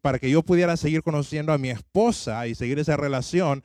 para 0.00 0.18
que 0.18 0.30
yo 0.30 0.42
pudiera 0.42 0.76
seguir 0.76 1.02
conociendo 1.02 1.52
a 1.52 1.58
mi 1.58 1.70
esposa 1.70 2.46
y 2.46 2.54
seguir 2.54 2.78
esa 2.78 2.96
relación, 2.96 3.64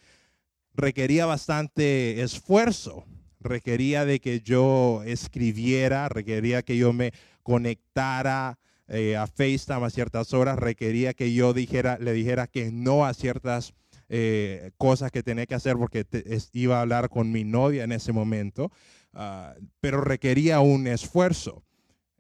requería 0.76 1.26
bastante 1.26 2.22
esfuerzo 2.22 3.06
requería 3.44 4.06
de 4.06 4.20
que 4.20 4.42
yo 4.42 5.04
escribiera, 5.06 6.10
requería 6.10 6.64
que 6.64 6.78
yo 6.78 6.94
me 6.94 7.12
conectara 7.44 8.58
eh, 8.88 9.16
a 9.16 9.28
FaceTime 9.28 9.86
a 9.86 9.90
ciertas 9.90 10.34
horas, 10.34 10.58
requería 10.58 11.14
que 11.14 11.34
yo 11.34 11.54
dijera, 11.54 11.98
le 12.00 12.14
dijera 12.14 12.48
que 12.48 12.72
no 12.72 13.06
a 13.06 13.14
ciertas 13.14 13.74
eh, 14.10 14.72
cosas 14.78 15.12
que 15.12 15.24
tenía 15.24 15.46
que 15.46 15.56
hacer 15.56 15.78
porque 15.78 16.06
iba 16.52 16.78
a 16.78 16.82
hablar 16.82 17.10
con 17.10 17.32
mi 17.32 17.44
novia 17.44 17.84
en 17.84 17.92
ese 17.92 18.12
momento, 18.12 18.72
ah, 19.14 19.56
pero 19.80 20.02
requería 20.02 20.60
un 20.60 20.88
esfuerzo. 20.88 21.64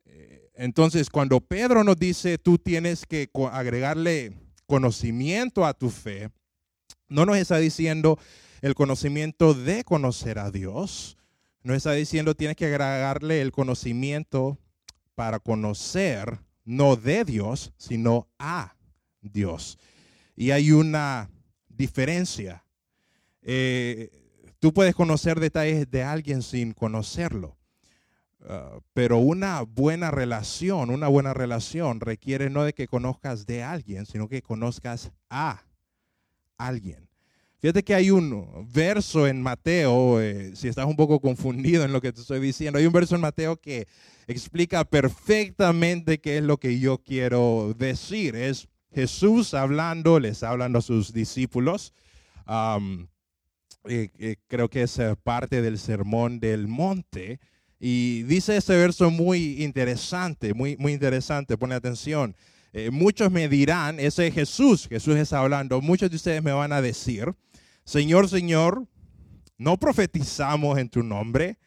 Eh, 0.05 0.49
entonces, 0.55 1.09
cuando 1.09 1.41
Pedro 1.41 1.83
nos 1.83 1.97
dice, 1.97 2.37
tú 2.37 2.57
tienes 2.57 3.05
que 3.05 3.29
agregarle 3.51 4.33
conocimiento 4.65 5.65
a 5.65 5.73
tu 5.73 5.89
fe, 5.89 6.29
no 7.09 7.25
nos 7.25 7.37
está 7.37 7.57
diciendo 7.57 8.17
el 8.61 8.75
conocimiento 8.75 9.53
de 9.53 9.83
conocer 9.83 10.39
a 10.39 10.49
Dios. 10.49 11.17
No 11.63 11.73
está 11.73 11.91
diciendo 11.91 12.33
tienes 12.33 12.55
que 12.55 12.65
agregarle 12.65 13.41
el 13.41 13.51
conocimiento 13.51 14.57
para 15.15 15.39
conocer, 15.39 16.39
no 16.65 16.95
de 16.95 17.25
Dios, 17.25 17.73
sino 17.77 18.27
a 18.39 18.75
Dios. 19.21 19.77
Y 20.35 20.51
hay 20.51 20.71
una 20.71 21.29
diferencia. 21.67 22.65
Eh, 23.41 24.09
tú 24.59 24.73
puedes 24.73 24.95
conocer 24.95 25.39
detalles 25.39 25.89
de 25.89 26.03
alguien 26.03 26.41
sin 26.41 26.73
conocerlo. 26.73 27.57
Uh, 28.39 28.81
pero 28.93 29.19
una 29.19 29.61
buena 29.61 30.11
relación, 30.11 30.89
una 30.89 31.07
buena 31.07 31.33
relación 31.33 32.01
requiere 32.01 32.49
no 32.49 32.65
de 32.65 32.73
que 32.73 32.87
conozcas 32.87 33.45
de 33.45 33.63
alguien, 33.63 34.05
sino 34.05 34.27
que 34.27 34.41
conozcas 34.41 35.13
a 35.29 35.63
alguien. 36.57 37.02
Fíjate 37.63 37.83
que 37.83 37.95
hay 37.95 38.11
un 38.11 38.67
verso 38.73 39.25
en 39.25 39.41
Mateo, 39.41 40.19
eh, 40.19 40.51
si 40.53 40.67
estás 40.67 40.85
un 40.85 40.97
poco 40.97 41.21
confundido 41.21 41.85
en 41.85 41.93
lo 41.93 42.01
que 42.01 42.11
te 42.11 42.19
estoy 42.19 42.41
diciendo, 42.41 42.77
hay 42.77 42.85
un 42.85 42.91
verso 42.91 43.15
en 43.15 43.21
Mateo 43.21 43.55
que 43.55 43.87
explica 44.27 44.83
perfectamente 44.83 46.19
qué 46.19 46.39
es 46.39 46.43
lo 46.43 46.57
que 46.57 46.77
yo 46.77 46.97
quiero 46.97 47.73
decir. 47.79 48.35
Es 48.35 48.67
Jesús 48.93 49.53
hablando, 49.53 50.19
les 50.19 50.43
hablando 50.43 50.79
a 50.79 50.81
sus 50.81 51.13
discípulos. 51.13 51.93
creo 53.85 54.69
que 54.69 54.81
es 54.81 54.99
eh, 54.99 55.15
parte 55.23 55.61
del 55.61 55.79
sermón 55.79 56.41
del 56.41 56.67
monte. 56.67 57.39
Y 57.79 58.23
dice 58.23 58.57
este 58.57 58.75
verso 58.75 59.09
muy 59.09 59.63
interesante, 59.63 60.53
muy, 60.53 60.75
muy 60.75 60.91
interesante, 60.91 61.57
pone 61.57 61.75
atención. 61.75 62.35
Eh, 62.73 62.89
muchos 62.89 63.31
me 63.31 63.47
dirán, 63.47 63.99
ese 63.99 64.27
es 64.27 64.33
Jesús, 64.33 64.87
Jesús 64.89 65.15
está 65.15 65.39
hablando, 65.39 65.79
muchos 65.79 66.09
de 66.09 66.15
ustedes 66.15 66.41
me 66.41 66.51
van 66.51 66.73
a 66.73 66.81
decir, 66.81 67.31
Señor, 67.85 68.29
Señor, 68.29 68.87
no 69.57 69.77
profetizamos 69.77 70.77
en 70.77 70.89
tu 70.89 71.03
nombre 71.03 71.57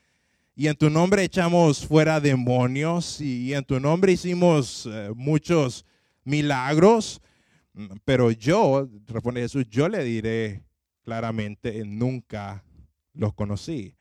y 0.54 0.68
en 0.68 0.76
tu 0.76 0.88
nombre 0.88 1.22
echamos 1.22 1.86
fuera 1.86 2.20
demonios 2.20 3.20
y 3.20 3.52
en 3.52 3.64
tu 3.64 3.78
nombre 3.78 4.12
hicimos 4.12 4.88
eh, 4.90 5.10
muchos 5.14 5.84
milagros. 6.24 7.20
Pero 8.06 8.30
yo, 8.30 8.88
responde 9.06 9.42
Jesús, 9.42 9.66
yo 9.68 9.88
le 9.90 10.02
diré 10.02 10.62
claramente, 11.02 11.84
nunca 11.84 12.64
los 13.12 13.34
conocí. 13.34 13.94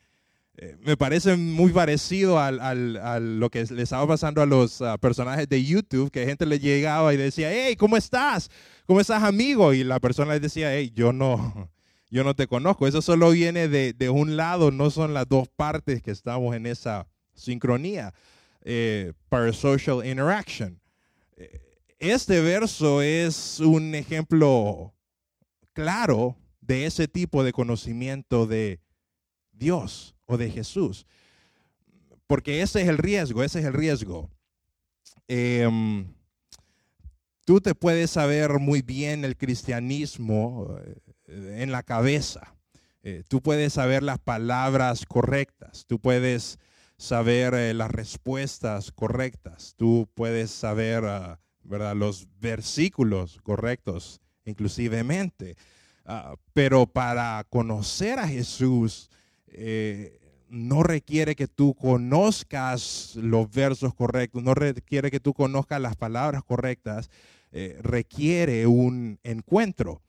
Eh, 0.57 0.77
me 0.79 0.95
parece 0.95 1.35
muy 1.35 1.73
parecido 1.73 2.39
a 2.39 2.73
lo 3.19 3.49
que 3.49 3.65
le 3.65 3.83
estaba 3.83 4.07
pasando 4.07 4.41
a 4.41 4.45
los 4.45 4.81
personajes 5.01 5.49
de 5.49 5.61
YouTube, 5.61 6.09
que 6.09 6.25
gente 6.25 6.45
le 6.45 6.59
llegaba 6.59 7.13
y 7.13 7.17
decía, 7.17 7.51
hey, 7.51 7.75
¿cómo 7.75 7.97
estás? 7.97 8.49
¿Cómo 8.85 9.01
estás, 9.01 9.21
amigo? 9.21 9.73
Y 9.73 9.83
la 9.83 9.99
persona 9.99 10.33
le 10.33 10.39
decía, 10.39 10.73
hey, 10.73 10.93
yo 10.95 11.11
no, 11.11 11.69
yo 12.09 12.23
no 12.23 12.35
te 12.35 12.47
conozco. 12.47 12.87
Eso 12.87 13.01
solo 13.01 13.31
viene 13.31 13.67
de, 13.67 14.09
un 14.09 14.37
lado, 14.37 14.71
no 14.71 14.89
son 14.89 15.13
las 15.13 15.27
dos 15.27 15.47
partes 15.47 16.01
que 16.01 16.11
estamos 16.11 16.55
en 16.55 16.65
esa 16.65 17.07
sincronía. 17.33 18.13
Eh, 18.61 19.13
parasocial 19.29 20.05
interaction. 20.05 20.79
Eh, 21.37 21.61
este 21.99 22.41
verso 22.41 23.01
es 23.01 23.59
un 23.59 23.93
ejemplo 23.93 24.93
claro 25.73 26.35
de 26.61 26.85
ese 26.85 27.07
tipo 27.07 27.43
de 27.43 27.53
conocimiento 27.53 28.47
de 28.47 28.79
Dios 29.51 30.15
o 30.25 30.37
de 30.37 30.49
Jesús. 30.49 31.05
Porque 32.27 32.61
ese 32.61 32.81
es 32.81 32.87
el 32.87 32.97
riesgo, 32.97 33.43
ese 33.43 33.59
es 33.59 33.65
el 33.65 33.73
riesgo. 33.73 34.29
Em, 35.27 36.07
tú 37.45 37.61
te 37.61 37.75
puedes 37.75 38.11
saber 38.11 38.59
muy 38.59 38.81
bien 38.81 39.23
el 39.25 39.37
cristianismo, 39.37 40.77
eh, 40.83 41.04
en 41.27 41.71
la 41.71 41.83
cabeza. 41.83 42.55
Eh, 43.03 43.23
tú 43.27 43.41
puedes 43.41 43.73
saber 43.73 44.01
las 44.01 44.17
palabras 44.19 45.05
correctas, 45.05 45.85
tú 45.85 45.99
puedes 45.99 46.57
saber 46.97 47.53
eh, 47.53 47.73
las 47.73 47.91
respuestas 47.91 48.91
correctas, 48.91 49.75
tú 49.77 50.09
puedes 50.15 50.49
saber 50.49 51.05
ah, 51.05 51.39
¿verdad? 51.63 51.95
los 51.95 52.27
versículos 52.39 53.39
correctos, 53.43 54.21
inclusivemente. 54.43 55.55
Ah, 56.03 56.35
pero 56.53 56.87
para 56.87 57.45
conocer 57.49 58.19
a 58.19 58.27
Jesús, 58.27 59.09
no 60.49 60.83
requiere 60.83 61.33
que 61.35 61.47
tú 61.47 61.75
conozcas 61.75 63.15
los 63.15 63.49
versos 63.49 63.93
correctos, 63.93 64.43
no 64.43 64.53
requiere 64.53 65.09
que 65.09 65.21
tú 65.21 65.33
conozcas 65.33 65.79
las 65.79 65.95
palabras 65.95 66.43
correctas, 66.43 67.09
requiere 67.81 68.67
un 68.67 69.17
encuentro 69.23 70.01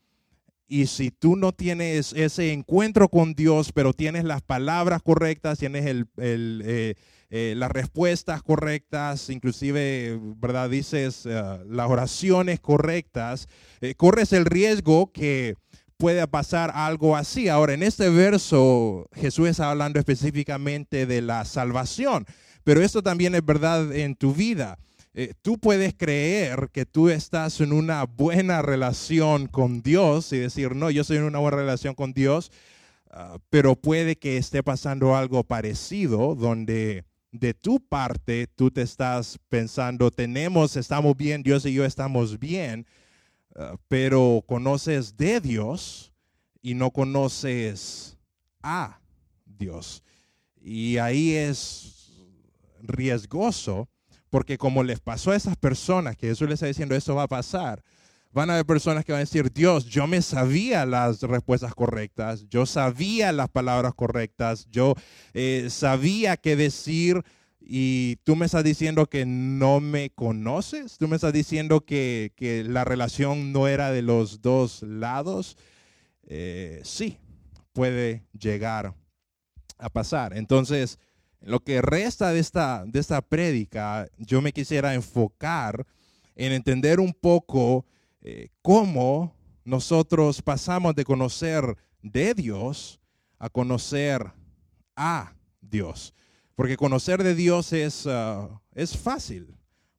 Y 0.68 0.86
si 0.86 1.10
tú 1.10 1.36
no 1.36 1.52
tienes 1.52 2.12
ese 2.12 2.52
encuentro 2.52 3.08
con 3.08 3.34
Dios, 3.34 3.70
pero 3.72 3.92
tienes 3.92 4.24
las 4.24 4.42
palabras 4.42 5.00
correctas, 5.02 5.58
tienes 5.58 5.86
el, 5.86 6.08
eh, 6.16 6.94
eh, 7.30 7.54
las 7.56 7.70
respuestas 7.70 8.42
correctas, 8.42 9.30
inclusive, 9.30 10.18
¿verdad? 10.36 10.68
Dices 10.68 11.24
eh, 11.24 11.42
las 11.68 11.88
oraciones 11.88 12.58
correctas, 12.58 13.48
corres 13.96 14.32
el 14.32 14.44
riesgo 14.44 15.12
que 15.12 15.54
pueda 15.96 16.26
pasar 16.26 16.72
algo 16.74 17.16
así. 17.16 17.48
Ahora, 17.48 17.74
en 17.74 17.84
este 17.84 18.10
verso, 18.10 19.08
Jesús 19.14 19.48
está 19.48 19.70
hablando 19.70 20.00
específicamente 20.00 21.06
de 21.06 21.22
la 21.22 21.44
salvación, 21.44 22.26
pero 22.64 22.82
esto 22.82 23.02
también 23.02 23.36
es 23.36 23.44
verdad 23.44 23.94
en 23.94 24.16
tu 24.16 24.34
vida. 24.34 24.78
Eh, 25.18 25.32
tú 25.40 25.58
puedes 25.58 25.94
creer 25.94 26.68
que 26.70 26.84
tú 26.84 27.08
estás 27.08 27.62
en 27.62 27.72
una 27.72 28.04
buena 28.04 28.60
relación 28.60 29.46
con 29.46 29.80
Dios 29.80 30.30
y 30.34 30.36
decir, 30.36 30.76
no, 30.76 30.90
yo 30.90 31.00
estoy 31.00 31.16
en 31.16 31.22
una 31.22 31.38
buena 31.38 31.56
relación 31.56 31.94
con 31.94 32.12
Dios, 32.12 32.52
ah, 33.10 33.38
pero 33.48 33.76
puede 33.76 34.16
que 34.16 34.36
esté 34.36 34.62
pasando 34.62 35.16
algo 35.16 35.42
parecido 35.42 36.34
donde 36.34 37.06
de 37.32 37.54
tu 37.54 37.80
parte 37.80 38.46
tú 38.46 38.70
te 38.70 38.82
estás 38.82 39.38
pensando, 39.48 40.10
tenemos, 40.10 40.76
estamos 40.76 41.16
bien, 41.16 41.42
Dios 41.42 41.64
y 41.64 41.72
yo 41.72 41.86
estamos 41.86 42.38
bien, 42.38 42.86
ah, 43.54 43.76
pero 43.88 44.44
conoces 44.46 45.16
de 45.16 45.40
Dios 45.40 46.12
y 46.60 46.74
no 46.74 46.90
conoces 46.90 48.18
a 48.62 49.00
Dios. 49.46 50.02
Y 50.60 50.98
ahí 50.98 51.32
es 51.32 52.12
riesgoso 52.82 53.88
porque 54.36 54.58
como 54.58 54.84
les 54.84 55.00
pasó 55.00 55.30
a 55.30 55.36
esas 55.36 55.56
personas 55.56 56.14
que 56.14 56.26
Jesús 56.26 56.46
les 56.46 56.56
está 56.56 56.66
diciendo, 56.66 56.94
eso 56.94 57.14
va 57.14 57.22
a 57.22 57.26
pasar, 57.26 57.82
van 58.32 58.50
a 58.50 58.52
haber 58.52 58.66
personas 58.66 59.02
que 59.02 59.12
van 59.12 59.20
a 59.20 59.24
decir, 59.24 59.50
Dios, 59.50 59.86
yo 59.86 60.06
me 60.06 60.20
sabía 60.20 60.84
las 60.84 61.22
respuestas 61.22 61.74
correctas, 61.74 62.46
yo 62.50 62.66
sabía 62.66 63.32
las 63.32 63.48
palabras 63.48 63.94
correctas, 63.94 64.68
yo 64.70 64.92
eh, 65.32 65.68
sabía 65.70 66.36
qué 66.36 66.54
decir 66.54 67.22
y 67.62 68.16
tú 68.24 68.36
me 68.36 68.44
estás 68.44 68.62
diciendo 68.62 69.06
que 69.06 69.24
no 69.24 69.80
me 69.80 70.10
conoces, 70.10 70.98
tú 70.98 71.08
me 71.08 71.16
estás 71.16 71.32
diciendo 71.32 71.86
que, 71.86 72.34
la 72.68 72.84
relación 72.84 73.52
no 73.52 73.68
era 73.68 73.90
de 73.90 74.02
los 74.02 74.42
dos 74.42 74.82
lados. 74.82 75.56
Eh, 76.26 76.82
sí, 76.84 77.16
puede 77.72 78.26
llegar 78.38 78.92
a 79.78 79.88
pasar. 79.88 80.36
Entonces, 80.36 80.98
lo 81.40 81.60
que 81.60 81.80
resta 81.82 82.32
de 82.32 82.40
esta, 82.40 82.84
de 82.86 82.98
esta 82.98 83.22
prédica, 83.22 84.08
yo 84.18 84.42
me 84.42 84.52
quisiera 84.52 84.94
enfocar 84.94 85.86
en 86.34 86.52
entender 86.52 87.00
un 87.00 87.12
poco 87.12 87.86
eh, 88.20 88.48
cómo 88.62 89.34
nosotros 89.64 90.42
pasamos 90.42 90.94
de 90.94 91.04
conocer 91.04 91.76
de 92.02 92.34
Dios 92.34 93.00
a 93.38 93.48
conocer 93.48 94.32
a 94.94 95.34
Dios. 95.60 96.14
Porque 96.54 96.76
conocer 96.76 97.22
de 97.22 97.34
Dios 97.34 97.72
es, 97.72 98.06
ah, 98.06 98.62
es 98.74 98.96
fácil. 98.96 99.54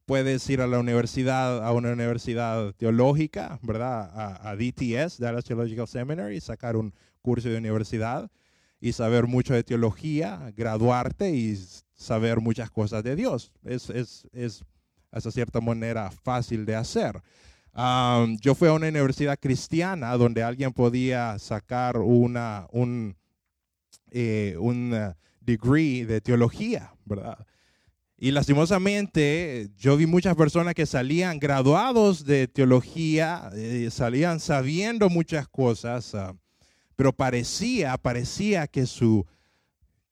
Puedes 0.06 0.50
ir 0.50 0.62
a 0.62 0.68
la 0.68 0.80
universidad, 0.80 1.66
a 1.66 1.72
una 1.74 1.92
universidad 1.92 2.74
teológica, 2.76 3.60
¿verdad? 3.62 4.10
A, 4.14 4.50
a 4.50 4.56
DTS, 4.56 5.20
Dallas 5.20 5.44
Theological 5.44 5.88
Seminary, 5.88 6.40
sacar 6.40 6.78
un 6.78 6.94
curso 7.22 7.50
de 7.50 7.58
universidad 7.58 8.32
y 8.80 8.94
saber 8.94 9.28
mucho 9.28 9.54
de 9.54 9.64
teología, 9.64 10.52
graduarte 10.56 11.32
y 11.32 11.58
saber 11.96 12.40
muchas 12.40 12.70
cosas 12.70 13.04
de 13.04 13.16
Dios. 13.16 13.52
Es, 13.64 13.90
es, 13.90 14.28
es 14.34 14.64
hasta 15.12 15.32
cierta 15.32 15.62
manera 15.62 16.12
fácil 16.12 16.66
de 16.66 16.76
hacer. 16.76 17.22
yo 18.42 18.56
fui 18.56 18.68
a 18.68 18.74
una 18.74 18.88
universidad 18.88 19.38
cristiana 19.40 20.16
donde 20.18 20.44
alguien 20.44 20.74
podía 20.74 21.40
sacar 21.40 21.98
una, 21.98 22.68
un, 22.72 23.16
eh, 24.12 24.56
un 24.60 24.94
uh, 24.94 25.14
degree 25.42 26.06
de 26.06 26.22
teología, 26.22 26.94
¿verdad? 27.06 27.46
Y 28.20 28.32
lastimosamente 28.32 29.70
yo 29.78 29.96
vi 29.96 30.08
muchas 30.08 30.36
personas 30.36 30.74
que 30.74 30.88
salían 30.88 31.38
graduados 31.38 32.26
de 32.26 32.48
teología, 32.48 33.52
eh, 33.54 33.90
salían 33.92 34.40
sabiendo 34.40 35.10
muchas 35.10 35.48
cosas. 35.48 36.14
Uh, 36.16 36.36
pero 36.98 37.14
parecía, 37.14 37.96
parecía 37.98 38.68
que 38.68 38.88
su, 38.88 39.26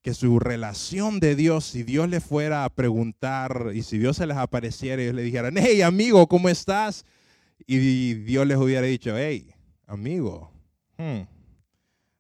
que 0.04 0.14
su 0.14 0.40
relación 0.40 1.20
de 1.20 1.36
Dios, 1.36 1.66
si 1.66 1.82
Dios 1.82 2.08
le 2.08 2.22
fuera 2.22 2.64
a 2.64 2.70
preguntar 2.70 3.72
y 3.74 3.82
si 3.82 3.98
Dios 3.98 4.18
se 4.18 4.28
les 4.28 4.38
apareciera 4.38 5.02
y 5.02 5.12
le 5.12 5.24
dijeran, 5.24 5.56
hey 5.58 5.82
amigo, 5.82 6.28
¿cómo 6.28 6.48
estás? 6.48 7.04
Y 7.66 8.14
Dios 8.14 8.46
les 8.46 8.58
hubiera 8.58 8.86
dicho, 8.86 9.18
hey 9.18 9.52
amigo, 9.88 10.52
hmm, 10.98 11.22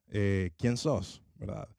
eh, 0.09 0.49
¿quién 0.57 0.77
sos? 0.77 1.21
¿verdad? 1.35 1.69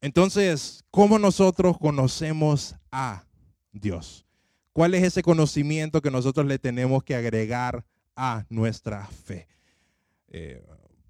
Entonces, 0.00 0.82
¿cómo 0.90 1.18
nosotros 1.18 1.76
conocemos 1.78 2.74
a 2.90 3.26
Dios? 3.70 4.24
¿Cuál 4.72 4.94
es 4.94 5.02
ese 5.02 5.22
conocimiento 5.22 6.00
que 6.00 6.10
nosotros 6.10 6.46
le 6.46 6.58
tenemos 6.58 7.04
que 7.04 7.14
agregar 7.14 7.84
a 8.16 8.46
nuestra 8.48 9.06
fe? 9.06 9.46
Eh, 10.28 10.62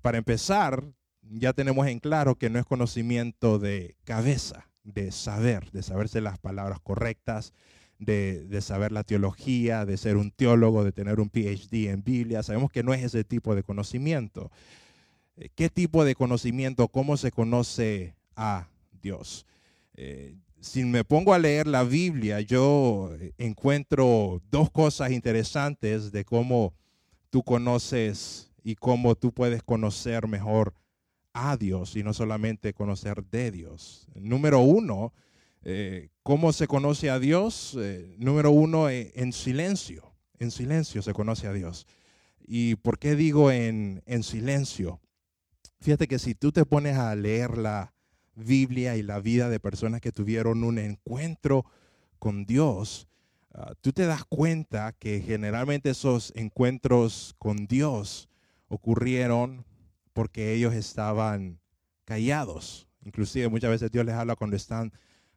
para 0.04 0.18
empezar, 0.18 0.84
ya 1.22 1.54
tenemos 1.54 1.86
en 1.86 1.98
claro 1.98 2.34
que 2.34 2.50
no 2.50 2.58
es 2.58 2.66
conocimiento 2.66 3.58
de 3.58 3.96
cabeza, 4.04 4.68
de 4.82 5.10
saber, 5.12 5.70
de 5.70 5.82
saberse 5.82 6.20
las 6.20 6.38
palabras 6.38 6.78
correctas, 6.78 7.54
de, 7.98 8.46
saber 8.60 8.92
la 8.92 9.02
teología, 9.02 9.86
de 9.86 9.96
ser 9.96 10.18
un 10.18 10.30
teólogo, 10.30 10.84
de 10.84 10.92
tener 10.92 11.20
un 11.20 11.30
PhD 11.30 11.88
en 11.88 12.04
Biblia. 12.04 12.42
Sabemos 12.42 12.70
que 12.70 12.82
no 12.82 12.92
es 12.92 13.02
ese 13.02 13.24
tipo 13.24 13.54
de 13.54 13.62
conocimiento. 13.62 14.50
Eh, 15.38 15.48
¿Qué 15.54 15.70
tipo 15.70 16.04
de 16.04 16.14
conocimiento? 16.14 16.88
¿Cómo 16.88 17.16
se 17.16 17.32
conoce 17.32 18.14
a 18.36 18.68
Dios? 19.00 19.46
Eh, 19.94 20.34
si 20.60 20.84
me 20.84 21.04
pongo 21.04 21.32
a 21.32 21.38
leer 21.38 21.66
la 21.66 21.82
Biblia, 21.82 22.42
yo 22.42 23.16
encuentro 23.38 24.42
dos 24.50 24.70
cosas 24.70 25.12
interesantes 25.12 26.12
de 26.12 26.26
cómo 26.26 26.74
tú 27.30 27.42
conoces 27.42 28.50
y 28.64 28.74
cómo 28.76 29.14
tú 29.14 29.32
puedes 29.32 29.62
conocer 29.62 30.26
mejor 30.26 30.74
a 31.34 31.56
Dios 31.56 31.94
y 31.96 32.02
no 32.02 32.14
solamente 32.14 32.72
conocer 32.72 33.22
de 33.26 33.50
Dios. 33.50 34.08
Número 34.14 34.60
uno, 34.60 35.12
eh, 35.62 36.08
¿cómo 36.22 36.52
se 36.52 36.66
conoce 36.66 37.10
a 37.10 37.18
Dios? 37.18 37.76
Eh, 37.78 38.16
número 38.18 38.50
uno, 38.50 38.88
eh, 38.88 39.12
en 39.14 39.32
silencio. 39.32 40.14
En 40.38 40.50
silencio 40.50 41.02
se 41.02 41.12
conoce 41.12 41.46
a 41.46 41.52
Dios. 41.52 41.86
¿Y 42.40 42.76
por 42.76 42.98
qué 42.98 43.14
digo 43.14 43.50
en, 43.50 44.02
en 44.06 44.22
silencio? 44.22 45.00
Fíjate 45.80 46.08
que 46.08 46.18
si 46.18 46.34
tú 46.34 46.50
te 46.50 46.64
pones 46.64 46.96
a 46.96 47.14
leer 47.14 47.58
la 47.58 47.94
Biblia 48.34 48.96
y 48.96 49.02
la 49.02 49.20
vida 49.20 49.50
de 49.50 49.60
personas 49.60 50.00
que 50.00 50.12
tuvieron 50.12 50.64
un 50.64 50.78
encuentro 50.78 51.66
con 52.18 52.46
Dios, 52.46 53.08
ah, 53.52 53.74
tú 53.82 53.92
te 53.92 54.06
das 54.06 54.24
cuenta 54.24 54.92
que 54.92 55.20
generalmente 55.20 55.90
esos 55.90 56.32
encuentros 56.34 57.34
con 57.38 57.66
Dios 57.66 58.30
ocurrieron 58.68 59.64
porque 60.12 60.52
ellos 60.52 60.74
estaban 60.74 61.60
callados. 62.04 62.88
Inclusive 63.04 63.48
muchas 63.48 63.70
veces 63.70 63.90
Dios 63.90 64.06
les 64.06 64.14
habla 64.14 64.36
cuando 64.36 64.56
están 64.56 64.92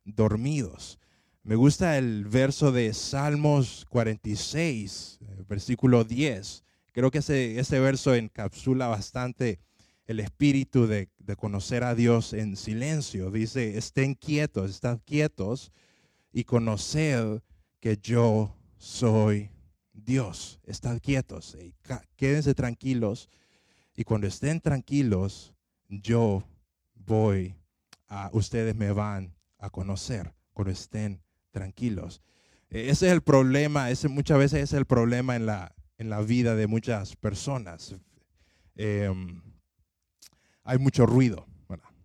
dormidos. 0.06 1.00
Me 1.44 1.56
gusta 1.56 1.98
el 1.98 2.26
verso 2.26 2.72
de 2.72 2.94
Salmos 2.94 3.86
46, 3.90 5.20
eh, 5.22 5.44
versículo 5.48 6.04
10. 6.04 6.64
Creo 6.92 7.12
que 7.12 7.20
ese, 7.20 7.60
ese 7.60 7.80
verso 7.80 8.16
encapsula 8.16 8.88
bastante 8.88 9.60
el 10.08 10.20
espíritu 10.20 10.88
de, 10.88 11.10
de, 11.20 11.36
conocer 11.36 11.84
a 11.84 11.96
Dios 11.96 12.34
en 12.34 12.56
silencio. 12.56 13.30
Dice, 13.32 13.78
estén 13.78 14.16
quietos, 14.16 14.72
están 14.72 15.00
quietos 15.00 15.72
y 16.32 16.44
conoced 16.44 17.42
que 17.80 17.98
yo 17.98 18.56
soy 18.78 19.50
Dios, 20.06 20.60
estad 20.64 21.00
quietos, 21.02 21.58
quédense 22.16 22.54
tranquilos 22.54 23.30
y 23.96 24.04
cuando 24.04 24.28
estén 24.28 24.62
tranquilos, 24.62 25.56
yo 25.90 26.44
voy 26.94 27.56
a, 28.08 28.30
ustedes 28.32 28.76
me 28.76 28.92
van 28.92 29.34
a 29.58 29.72
conocer 29.72 30.34
cuando 30.54 30.72
estén 30.72 31.22
tranquilos. 31.52 32.22
E, 32.70 32.90
ese 32.90 33.08
es 33.08 33.14
el 33.14 33.22
problema, 33.22 33.90
ese 33.90 34.08
muchas 34.08 34.38
veces 34.38 34.62
es 34.62 34.74
el 34.74 34.86
problema 34.86 35.36
en 35.36 35.48
la, 35.48 35.76
en 35.98 36.10
la 36.10 36.22
vida 36.22 36.56
de 36.56 36.68
muchas 36.68 37.16
personas. 37.16 37.96
Em, 38.76 39.42
hay 40.64 40.78
mucho 40.78 41.08
ruido, 41.08 41.48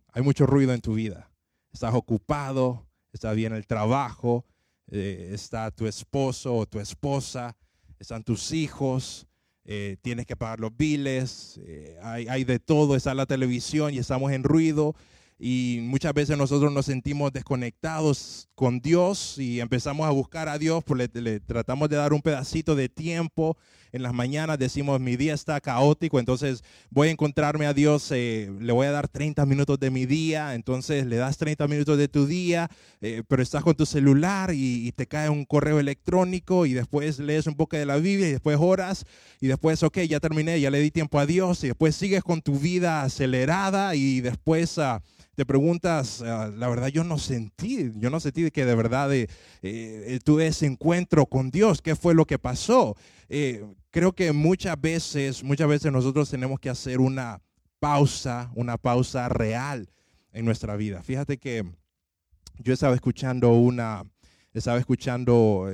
hay 0.09 0.23
mucho 0.23 0.47
ruido 0.47 0.73
en 0.73 0.81
tu 0.81 0.95
vida. 0.95 1.31
Estás 1.73 1.95
ocupado, 1.95 2.87
está 3.13 3.33
bien 3.33 3.53
el 3.53 3.67
trabajo, 3.67 4.47
eh, 4.87 5.31
está 5.33 5.71
tu 5.71 5.87
esposo 5.87 6.55
o 6.55 6.67
tu 6.67 6.81
esposa, 6.81 7.57
están 8.03 8.25
tus 8.25 8.53
hijos, 8.53 9.27
eh, 9.65 9.97
tienes 10.03 10.27
que 10.27 10.37
pagar 10.37 10.61
los 10.61 10.77
biles, 10.77 11.61
eh, 11.65 11.97
hay, 12.03 12.27
hay, 12.29 12.45
de 12.45 12.59
todo, 12.59 12.97
está 12.97 13.15
la 13.15 13.27
televisión 13.27 13.95
y 13.95 13.99
estamos 13.99 14.33
en 14.33 14.43
ruido 14.43 14.95
y 15.45 15.81
muchas 15.83 16.15
veces 16.15 16.39
nosotros 16.39 16.73
nos 16.73 16.87
sentimos 16.87 17.33
desconectados 17.33 18.49
con 18.55 18.79
Dios 18.79 19.39
y 19.39 19.59
empezamos 19.59 20.07
a 20.07 20.11
buscar 20.11 20.49
a 20.49 20.57
Dios, 20.57 20.85
pues 20.85 21.11
le, 21.13 21.41
tratamos 21.41 21.89
de 21.89 21.97
dar 21.97 22.13
un 22.13 22.23
pedacito 22.23 22.77
de 22.77 22.89
tiempo. 22.89 23.57
En 23.91 24.05
las 24.05 24.15
mañanas 24.15 24.57
decimos, 24.57 25.01
mi 25.01 25.17
día 25.17 25.35
está 25.35 25.61
caótico, 25.61 26.21
entonces 26.21 26.63
voy 26.91 27.09
a 27.09 27.11
encontrarme 27.11 27.67
a 27.67 27.75
Dios, 27.75 28.13
eh, 28.13 28.53
le 28.61 28.73
voy 28.73 28.87
a 28.87 28.93
dar 28.93 29.09
30 29.09 29.45
minutos 29.45 29.81
de 29.81 29.91
mi 29.91 30.07
día, 30.07 30.55
entonces 30.55 31.07
le 31.07 31.17
das 31.17 31.39
30 31.39 31.67
minutos 31.67 31.99
de 31.99 32.07
tu 32.07 32.25
día, 32.25 32.71
eh, 33.01 33.25
pero 33.27 33.43
estás 33.43 33.65
con 33.65 33.75
tu 33.75 33.85
celular 33.85 34.55
y, 34.55 34.87
y, 34.87 34.93
te 34.93 35.09
cae 35.09 35.29
un 35.29 35.45
correo 35.45 35.81
electrónico 35.81 36.67
y 36.67 36.73
después 36.73 37.19
lees 37.19 37.49
un 37.49 37.57
poco 37.57 37.77
de 37.77 37.85
la 37.85 37.97
Biblia 37.97 38.29
y 38.29 38.33
después 38.33 38.59
horas 38.61 39.05
y 39.41 39.49
después, 39.49 39.83
ok, 39.83 39.99
ya 40.03 40.21
terminé, 40.21 40.61
ya 40.61 40.71
le 40.71 40.79
di 40.79 40.93
tiempo 40.93 41.19
a 41.19 41.27
Dios 41.27 41.65
y 41.65 41.67
después 41.67 41.97
sigues 41.97 42.23
con 42.23 42.43
tu 42.43 42.61
vida 42.61 43.03
acelerada 43.03 43.97
y 43.97 44.21
después... 44.21 44.79
Uh, 44.79 45.01
te 45.35 45.47
preguntas, 45.47 46.23
ah, 46.23 46.51
la 46.55 46.69
verdad 46.69 46.89
yo 46.89 47.05
no 47.05 47.19
sentí, 47.19 47.91
yo 47.97 48.11
no 48.11 48.21
sentí 48.21 48.51
que 48.51 48.67
de 48.67 48.75
verdad 48.75 49.13
eh, 49.15 49.29
eh, 49.63 50.19
tuve 50.23 50.47
ese 50.47 50.67
encuentro 50.67 51.27
con 51.27 51.51
Dios, 51.51 51.81
¿qué 51.81 51.97
fue 51.97 52.15
lo 52.15 52.27
que 52.27 52.39
pasó? 52.39 52.97
Eh, 53.29 53.65
creo 53.91 54.13
que 54.13 54.33
muchas 54.33 54.79
veces, 54.79 55.43
muchas 55.43 55.69
veces 55.69 55.91
nosotros 55.91 56.29
tenemos 56.29 56.61
que 56.61 56.69
hacer 56.69 57.01
una 57.01 57.41
pausa, 57.79 58.51
una 58.55 58.77
pausa 58.77 59.29
real 59.31 59.89
en 60.33 60.45
nuestra 60.45 60.77
vida. 60.77 61.03
Fíjate 61.03 61.39
que 61.39 61.65
yo 62.59 62.75
estaba 62.75 62.95
escuchando 62.95 63.53
una, 63.53 64.05
estaba 64.53 64.79
escuchando 64.79 65.67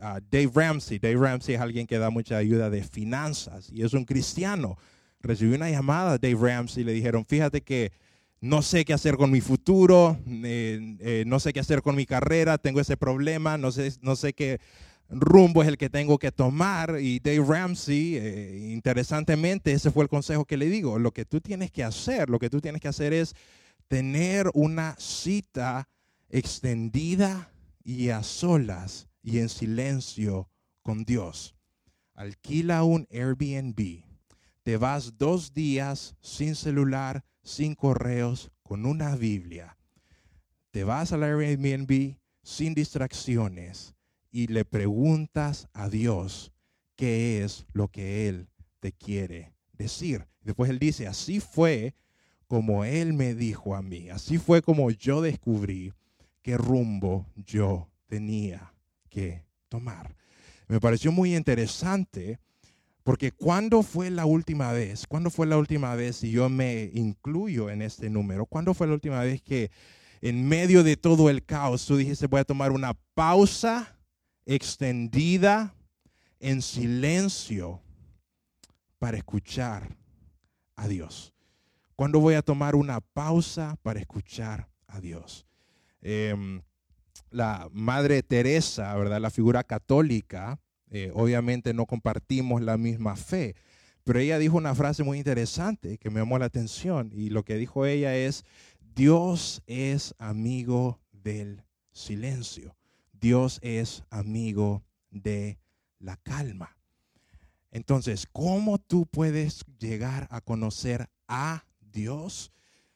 a 0.00 0.20
Dave 0.30 0.50
Ramsey. 0.54 0.98
Dave 0.98 1.16
Ramsey 1.16 1.54
es 1.54 1.60
alguien 1.60 1.86
que 1.86 1.98
da 1.98 2.10
mucha 2.10 2.36
ayuda 2.36 2.68
de 2.68 2.82
finanzas 2.84 3.70
y 3.72 3.82
es 3.82 3.94
un 3.94 4.04
cristiano. 4.04 4.76
Recibí 5.20 5.54
una 5.54 5.70
llamada 5.70 6.18
de 6.18 6.30
Dave 6.30 6.52
Ramsey 6.52 6.82
y 6.82 6.86
le 6.86 6.92
dijeron, 6.92 7.24
fíjate 7.24 7.62
que 7.62 7.92
no 8.40 8.62
sé 8.62 8.84
qué 8.84 8.92
hacer 8.92 9.16
con 9.16 9.30
mi 9.30 9.40
futuro, 9.40 10.18
eh, 10.26 10.96
eh, 11.00 11.24
no 11.26 11.40
sé 11.40 11.52
qué 11.52 11.60
hacer 11.60 11.82
con 11.82 11.96
mi 11.96 12.06
carrera, 12.06 12.58
tengo 12.58 12.80
ese 12.80 12.96
problema, 12.96 13.58
no 13.58 13.72
sé, 13.72 13.92
no 14.02 14.16
sé 14.16 14.34
qué 14.34 14.60
rumbo 15.08 15.62
es 15.62 15.68
el 15.68 15.78
que 15.78 15.90
tengo 15.90 16.18
que 16.18 16.32
tomar. 16.32 16.98
Y 17.00 17.20
Dave 17.20 17.44
Ramsey, 17.46 18.16
eh, 18.16 18.70
interesantemente, 18.72 19.72
ese 19.72 19.90
fue 19.90 20.04
el 20.04 20.08
consejo 20.08 20.44
que 20.44 20.56
le 20.56 20.66
digo. 20.66 20.98
Lo 20.98 21.12
que 21.12 21.24
tú 21.24 21.40
tienes 21.40 21.70
que 21.70 21.84
hacer, 21.84 22.28
lo 22.30 22.38
que 22.38 22.50
tú 22.50 22.60
tienes 22.60 22.80
que 22.80 22.88
hacer 22.88 23.12
es 23.12 23.34
tener 23.88 24.50
una 24.54 24.96
cita 24.98 25.88
extendida 26.28 27.50
y 27.84 28.08
a 28.10 28.22
solas 28.22 29.08
y 29.22 29.38
en 29.38 29.48
silencio 29.48 30.50
con 30.82 31.04
Dios. 31.04 31.54
Alquila 32.14 32.82
un 32.82 33.06
Airbnb. 33.10 34.02
Te 34.62 34.76
vas 34.76 35.16
dos 35.18 35.54
días 35.54 36.16
sin 36.20 36.56
celular, 36.56 37.24
sin 37.46 37.76
correos, 37.76 38.50
con 38.64 38.86
una 38.86 39.14
Biblia. 39.14 39.78
Te 40.72 40.82
vas 40.82 41.12
al 41.12 41.22
Airbnb 41.22 42.16
sin 42.42 42.74
distracciones 42.74 43.94
y 44.32 44.48
le 44.48 44.64
preguntas 44.64 45.68
a 45.72 45.88
Dios 45.88 46.52
qué 46.96 47.44
es 47.44 47.64
lo 47.72 47.88
que 47.88 48.28
Él 48.28 48.48
te 48.80 48.90
quiere 48.90 49.54
decir. 49.72 50.26
Después 50.42 50.70
Él 50.70 50.80
dice, 50.80 51.06
así 51.06 51.38
fue 51.38 51.94
como 52.48 52.84
Él 52.84 53.12
me 53.12 53.34
dijo 53.34 53.76
a 53.76 53.82
mí, 53.82 54.10
así 54.10 54.38
fue 54.38 54.60
como 54.60 54.90
yo 54.90 55.22
descubrí 55.22 55.92
qué 56.42 56.58
rumbo 56.58 57.26
yo 57.36 57.88
tenía 58.08 58.74
que 59.08 59.44
tomar. 59.68 60.16
Me 60.66 60.80
pareció 60.80 61.12
muy 61.12 61.36
interesante 61.36 62.40
porque 63.06 63.30
¿cuándo 63.30 63.84
fue 63.84 64.10
la 64.10 64.26
última 64.26 64.72
vez? 64.72 65.06
¿Cuándo 65.06 65.30
fue 65.30 65.46
la 65.46 65.56
última 65.56 65.94
vez, 65.94 66.24
y 66.24 66.32
yo 66.32 66.48
me 66.48 66.90
incluyo 66.92 67.70
en 67.70 67.80
este 67.80 68.10
número, 68.10 68.46
cuándo 68.46 68.74
fue 68.74 68.88
la 68.88 68.94
última 68.94 69.20
vez 69.20 69.40
que 69.40 69.70
en 70.20 70.48
medio 70.48 70.82
de 70.82 70.96
todo 70.96 71.30
el 71.30 71.44
caos 71.44 71.86
tú 71.86 71.96
dijiste 71.96 72.26
voy 72.26 72.40
a 72.40 72.44
tomar 72.44 72.72
una 72.72 72.94
pausa 73.14 73.96
extendida 74.44 75.72
en 76.40 76.60
silencio 76.60 77.80
para 78.98 79.18
escuchar 79.18 79.96
a 80.74 80.88
Dios? 80.88 81.32
¿Cuándo 81.94 82.18
voy 82.18 82.34
a 82.34 82.42
tomar 82.42 82.74
una 82.74 83.00
pausa 83.00 83.78
para 83.84 84.00
escuchar 84.00 84.68
a 84.88 84.98
Dios? 84.98 85.46
Em, 86.00 86.60
la 87.30 87.68
Madre 87.70 88.24
Teresa, 88.24 88.92
¿verdad? 88.96 89.20
La 89.20 89.30
figura 89.30 89.62
católica, 89.62 90.58
eh, 90.90 91.10
obviamente 91.14 91.74
no 91.74 91.86
compartimos 91.86 92.62
la 92.62 92.76
misma 92.76 93.16
fe, 93.16 93.56
pero 94.04 94.20
ella 94.20 94.38
dijo 94.38 94.56
una 94.56 94.74
frase 94.74 95.02
muy 95.02 95.18
interesante 95.18 95.98
que 95.98 96.10
me 96.10 96.20
llamó 96.20 96.38
la 96.38 96.44
atención 96.44 97.10
y 97.12 97.30
lo 97.30 97.44
que 97.44 97.56
dijo 97.56 97.86
ella 97.86 98.16
es, 98.16 98.44
Dios 98.94 99.62
es 99.66 100.14
amigo 100.18 101.00
del 101.12 101.64
silencio, 101.92 102.76
Dios 103.12 103.58
es 103.62 104.04
amigo 104.10 104.84
de 105.10 105.58
la 105.98 106.16
calma. 106.16 106.76
Entonces, 107.72 108.26
¿cómo 108.32 108.78
tú 108.78 109.06
puedes 109.06 109.64
llegar 109.78 110.28
a 110.30 110.40
conocer 110.40 111.10
a 111.26 111.64
Dios? 111.80 112.52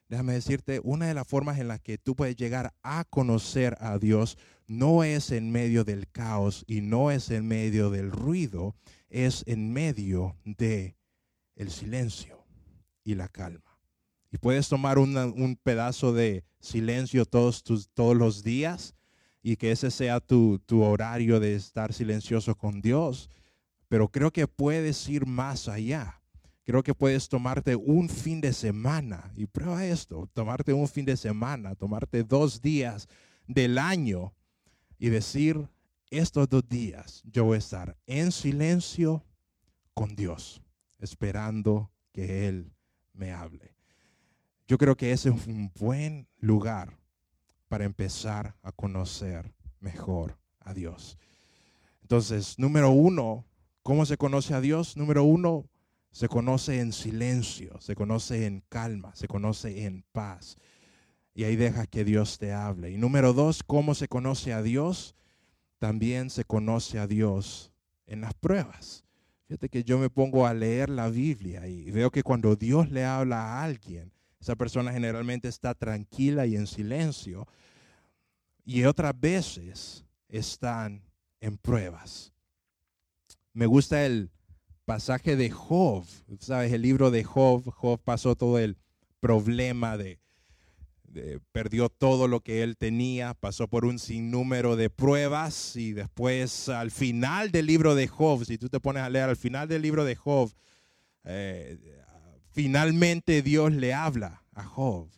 Déjame 0.09 0.33
decirte, 0.33 0.81
una 0.83 1.07
de 1.07 1.15
las 1.15 1.27
formas 1.27 1.59
en 1.59 1.69
las 1.69 1.81
que 1.81 1.99
tú 1.99 2.17
puedes 2.17 2.37
llegar 2.37 2.73
a 2.83 3.05
conocer 3.05 3.77
a 3.81 3.99
Dios 3.99 4.39
no 4.71 5.03
es 5.03 5.33
en 5.33 5.51
medio 5.51 5.83
del 5.83 6.09
caos 6.09 6.65
y 6.69 6.81
no 6.81 7.11
es 7.11 7.33
en 7.33 7.49
medio 7.49 7.91
del 7.91 8.13
ruido, 8.13 8.77
es 9.09 9.43
en 9.49 9.73
medio 9.73 10.37
de 10.45 10.97
el 11.57 11.73
silencio 11.73 12.47
y 13.03 13.17
la 13.17 13.27
calma. 13.27 13.81
Y 14.31 14.39
puedes 14.39 14.69
tomar 14.69 15.01
un 15.01 15.59
pedazo 15.61 16.13
de 16.13 16.45
silencio 16.61 17.25
todos, 17.25 17.65
todos 17.95 18.17
los 18.17 18.45
días 18.45 18.95
y 19.43 19.57
que 19.57 19.73
ese 19.73 19.91
sea 19.91 20.21
tu, 20.21 20.61
tu 20.61 20.85
horario 20.85 21.41
de 21.41 21.57
estar 21.57 21.93
silencioso 21.93 22.57
con 22.57 22.81
Dios, 22.81 23.29
pero 23.89 24.07
creo 24.09 24.31
que 24.31 24.47
puedes 24.47 25.09
ir 25.09 25.27
más 25.27 25.67
allá. 25.67 26.23
Creo 26.63 26.85
que 26.85 26.95
puedes 26.95 27.29
tomarte 27.29 27.75
un 27.75 28.09
fin 28.09 28.41
de 28.41 28.53
semana 28.53 29.33
y 29.35 29.47
prueba 29.47 29.85
esto, 29.85 30.31
tomarte 30.33 30.73
un 30.73 30.87
fin 30.87 31.07
de 31.07 31.17
semana, 31.17 31.75
tomarte 31.75 32.23
dos 32.23 32.63
días 32.63 33.09
del 33.49 33.77
año 33.77 34.33
y 35.01 35.09
decir, 35.09 35.69
estos 36.11 36.49
dos 36.49 36.69
días 36.69 37.23
yo 37.25 37.45
voy 37.47 37.57
a 37.57 37.59
estar 37.59 37.97
en 38.07 38.31
silencio 38.31 39.25
con 39.95 40.15
Dios, 40.15 40.63
esperando 40.99 41.91
que 42.13 42.47
Él 42.47 42.71
me 43.15 43.33
hable. 43.33 43.75
Yo 44.69 44.77
creo 44.77 44.97
que 44.97 45.11
ese 45.11 45.31
es 45.31 45.47
un 45.47 45.73
buen 45.75 46.29
lugar 46.39 46.99
para 47.69 47.87
empezar 47.87 48.55
a 48.63 48.73
conocer 48.73 49.53
mejor 49.81 50.39
a 50.61 50.75
Dios. 50.75 51.17
Entonces, 52.03 52.59
número 52.59 52.91
uno, 52.91 53.47
¿cómo 53.83 54.05
se 54.05 54.19
conoce 54.19 54.53
a 54.53 54.61
Dios? 54.61 54.99
Número 54.99 55.25
uno, 55.25 55.65
se 56.11 56.29
conoce 56.29 56.81
en 56.81 56.93
silencio, 56.93 57.81
se 57.81 57.95
conoce 57.95 58.45
en 58.45 58.63
calma, 58.69 59.15
se 59.15 59.29
conoce 59.29 59.87
en 59.87 60.05
paz 60.13 60.59
y 61.41 61.45
ahí 61.45 61.57
dejas 61.57 61.89
que 61.89 62.05
Dios 62.05 62.37
te 62.37 62.53
hable. 62.53 62.91
Y 62.91 62.99
número 62.99 63.33
dos, 63.33 63.63
¿cómo 63.63 63.95
se 63.95 64.09
conoce 64.09 64.53
a 64.53 64.61
Dios? 64.61 65.15
También 65.79 66.29
se 66.29 66.45
conoce 66.45 66.99
a 66.99 67.07
Dios 67.07 67.73
en 68.07 68.21
las 68.21 68.35
pruebas. 68.35 69.07
Fíjate 69.49 69.71
que 69.71 69.83
yo 69.83 69.99
me 69.99 70.11
pongo 70.11 70.47
a 70.47 70.53
leer 70.53 70.91
la 70.91 71.09
Biblia 71.09 71.67
y 71.67 71.91
veo 71.93 72.11
que 72.11 72.23
cuando 72.23 72.57
Dios 72.57 72.91
le 72.91 73.07
habla 73.07 73.41
a 73.43 73.65
alguien, 73.65 74.13
esa 74.39 74.55
persona 74.55 74.93
generalmente 74.93 75.49
está 75.49 75.73
tranquila 75.73 76.45
y 76.45 76.57
en 76.57 76.67
silencio. 76.67 77.49
Y 78.67 78.85
otras 78.85 79.19
veces 79.19 80.05
están 80.29 81.03
en 81.41 81.57
pruebas. 81.57 82.35
Me 83.55 83.65
gusta 83.65 84.05
el 84.05 84.31
pasaje 84.85 85.37
de 85.37 85.49
Job. 85.49 86.05
¿Sabes? 86.39 86.71
El 86.71 86.83
libro 86.83 87.11
de 87.11 87.25
Job. 87.25 87.67
Job 87.71 87.99
pasó 88.05 88.37
todo 88.37 88.59
el 88.59 88.77
problema 89.21 89.97
de 89.97 90.21
perdió 91.53 91.89
todo 91.89 92.29
lo 92.29 92.41
que 92.41 92.63
él 92.63 92.77
tenía, 92.77 93.35
pasó 93.35 93.69
por 93.69 93.85
un 93.85 93.99
sinnúmero 93.99 94.77
de 94.77 94.91
pruebas 94.91 95.77
y 95.77 95.93
después 95.93 96.69
al 96.69 96.91
final 96.91 97.51
del 97.51 97.67
libro 97.67 97.95
de 97.95 98.07
Job, 98.07 98.45
si 98.45 98.59
tú 98.59 98.69
te 98.69 98.81
pones 98.81 99.03
a 99.03 99.11
leer 99.11 99.29
al 99.29 99.37
final 99.37 99.69
del 99.69 99.83
libro 99.83 100.05
de 100.05 100.15
Job, 100.15 100.53
eh, 101.25 101.79
finalmente 102.53 103.43
Dios 103.43 103.73
le 103.73 103.93
habla 103.95 104.43
a 104.55 104.65
Job 104.65 105.09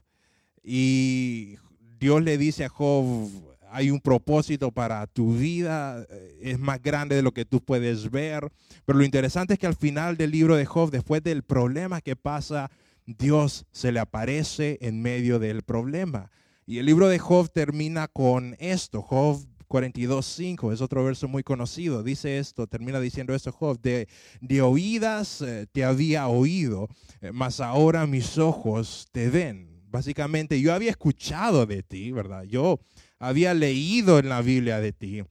y 0.63 1.57
Dios 1.99 2.23
le 2.23 2.39
dice 2.39 2.65
a 2.65 2.69
Job, 2.69 3.31
hay 3.71 3.91
un 3.91 4.01
propósito 4.01 4.71
para 4.71 5.07
tu 5.07 5.35
vida, 5.35 6.07
eh, 6.11 6.39
es 6.43 6.59
más 6.59 6.81
grande 6.83 7.17
de 7.17 7.23
lo 7.23 7.33
que 7.33 7.45
tú 7.45 7.61
puedes 7.61 8.11
ver, 8.11 8.49
pero 8.85 8.99
lo 8.99 9.05
interesante 9.05 9.55
es 9.55 9.59
que 9.59 9.67
al 9.67 9.77
final 9.77 10.17
del 10.17 10.31
libro 10.31 10.57
de 10.57 10.67
Job, 10.67 10.91
después 10.91 11.23
del 11.23 11.43
problema 11.43 12.01
que 12.01 12.15
pasa, 12.15 12.71
Dios 13.07 13.67
se 13.73 13.93
le 13.93 14.01
aparece 14.01 14.79
en 14.81 15.03
medio 15.03 15.39
del 15.39 15.63
problema. 15.63 16.31
Y 16.67 16.79
el 16.79 16.87
libro 16.87 17.09
de 17.09 17.19
Job 17.19 17.51
termina 17.53 18.09
con 18.09 18.57
esto. 18.59 19.03
Job 19.03 19.45
42.5 19.69 20.73
es 20.73 20.81
otro 20.81 21.05
verso 21.05 21.29
muy 21.29 21.43
conocido. 21.43 22.03
Dice 22.03 22.39
esto, 22.39 22.67
termina 22.67 23.01
diciendo 23.01 23.35
esto 23.35 23.53
Job, 23.53 23.81
de, 23.81 24.07
de 24.41 24.61
oídas 24.61 25.41
eh, 25.41 25.67
te 25.73 25.83
había 25.83 26.29
oído, 26.29 26.89
eh, 27.21 27.33
mas 27.33 27.61
ahora 27.61 28.07
mis 28.07 28.37
ojos 28.37 29.09
te 29.13 29.31
ven. 29.31 29.83
Básicamente, 29.91 30.61
yo 30.61 30.75
había 30.75 30.91
escuchado 30.91 31.67
de 31.67 31.83
ti, 31.83 32.13
¿verdad? 32.13 32.45
Yo 32.45 32.81
había 33.19 33.55
leído 33.55 34.19
en 34.19 34.29
la 34.29 34.43
Biblia 34.43 34.81
de 34.81 34.93
ti. 34.93 35.23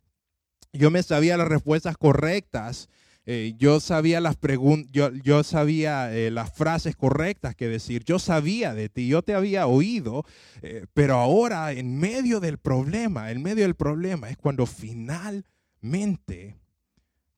Yo 0.74 0.92
me 0.92 1.04
sabía 1.04 1.38
las 1.38 1.48
respuestas 1.48 1.98
correctas. 1.98 2.90
Eh, 3.34 3.56
yo 3.58 3.80
sabía 3.80 4.20
las 4.20 4.36
preguntas, 4.36 4.91
yo, 4.91 5.10
yo, 5.13 5.41
sabía 5.46 6.13
eh, 6.13 6.30
las 6.32 6.52
frases 6.52 6.98
correctas 6.98 7.56
que 7.56 7.70
decir. 7.70 8.04
Yo 8.04 8.20
sabía 8.20 8.74
de 8.74 8.89
ti, 8.89 9.08
yo 9.08 9.22
te 9.22 9.34
había 9.34 9.67
oído, 9.67 10.26
eh, 10.62 10.86
pero 10.94 11.15
ahora 11.15 11.72
en 11.72 11.98
medio 11.98 12.41
del 12.41 12.58
problema, 12.58 13.32
en 13.32 13.41
medio 13.41 13.63
del 13.63 13.76
problema 13.76 14.30
es 14.30 14.36
cuando 14.36 14.65
finalmente 14.65 16.60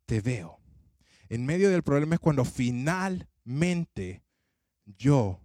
te 0.07 0.19
veo. 0.19 0.57
En 1.29 1.45
medio 1.45 1.69
del 1.69 1.83
problema 1.83 2.15
es 2.15 2.19
cuando 2.19 2.43
finalmente 2.43 4.23
yo 4.97 5.39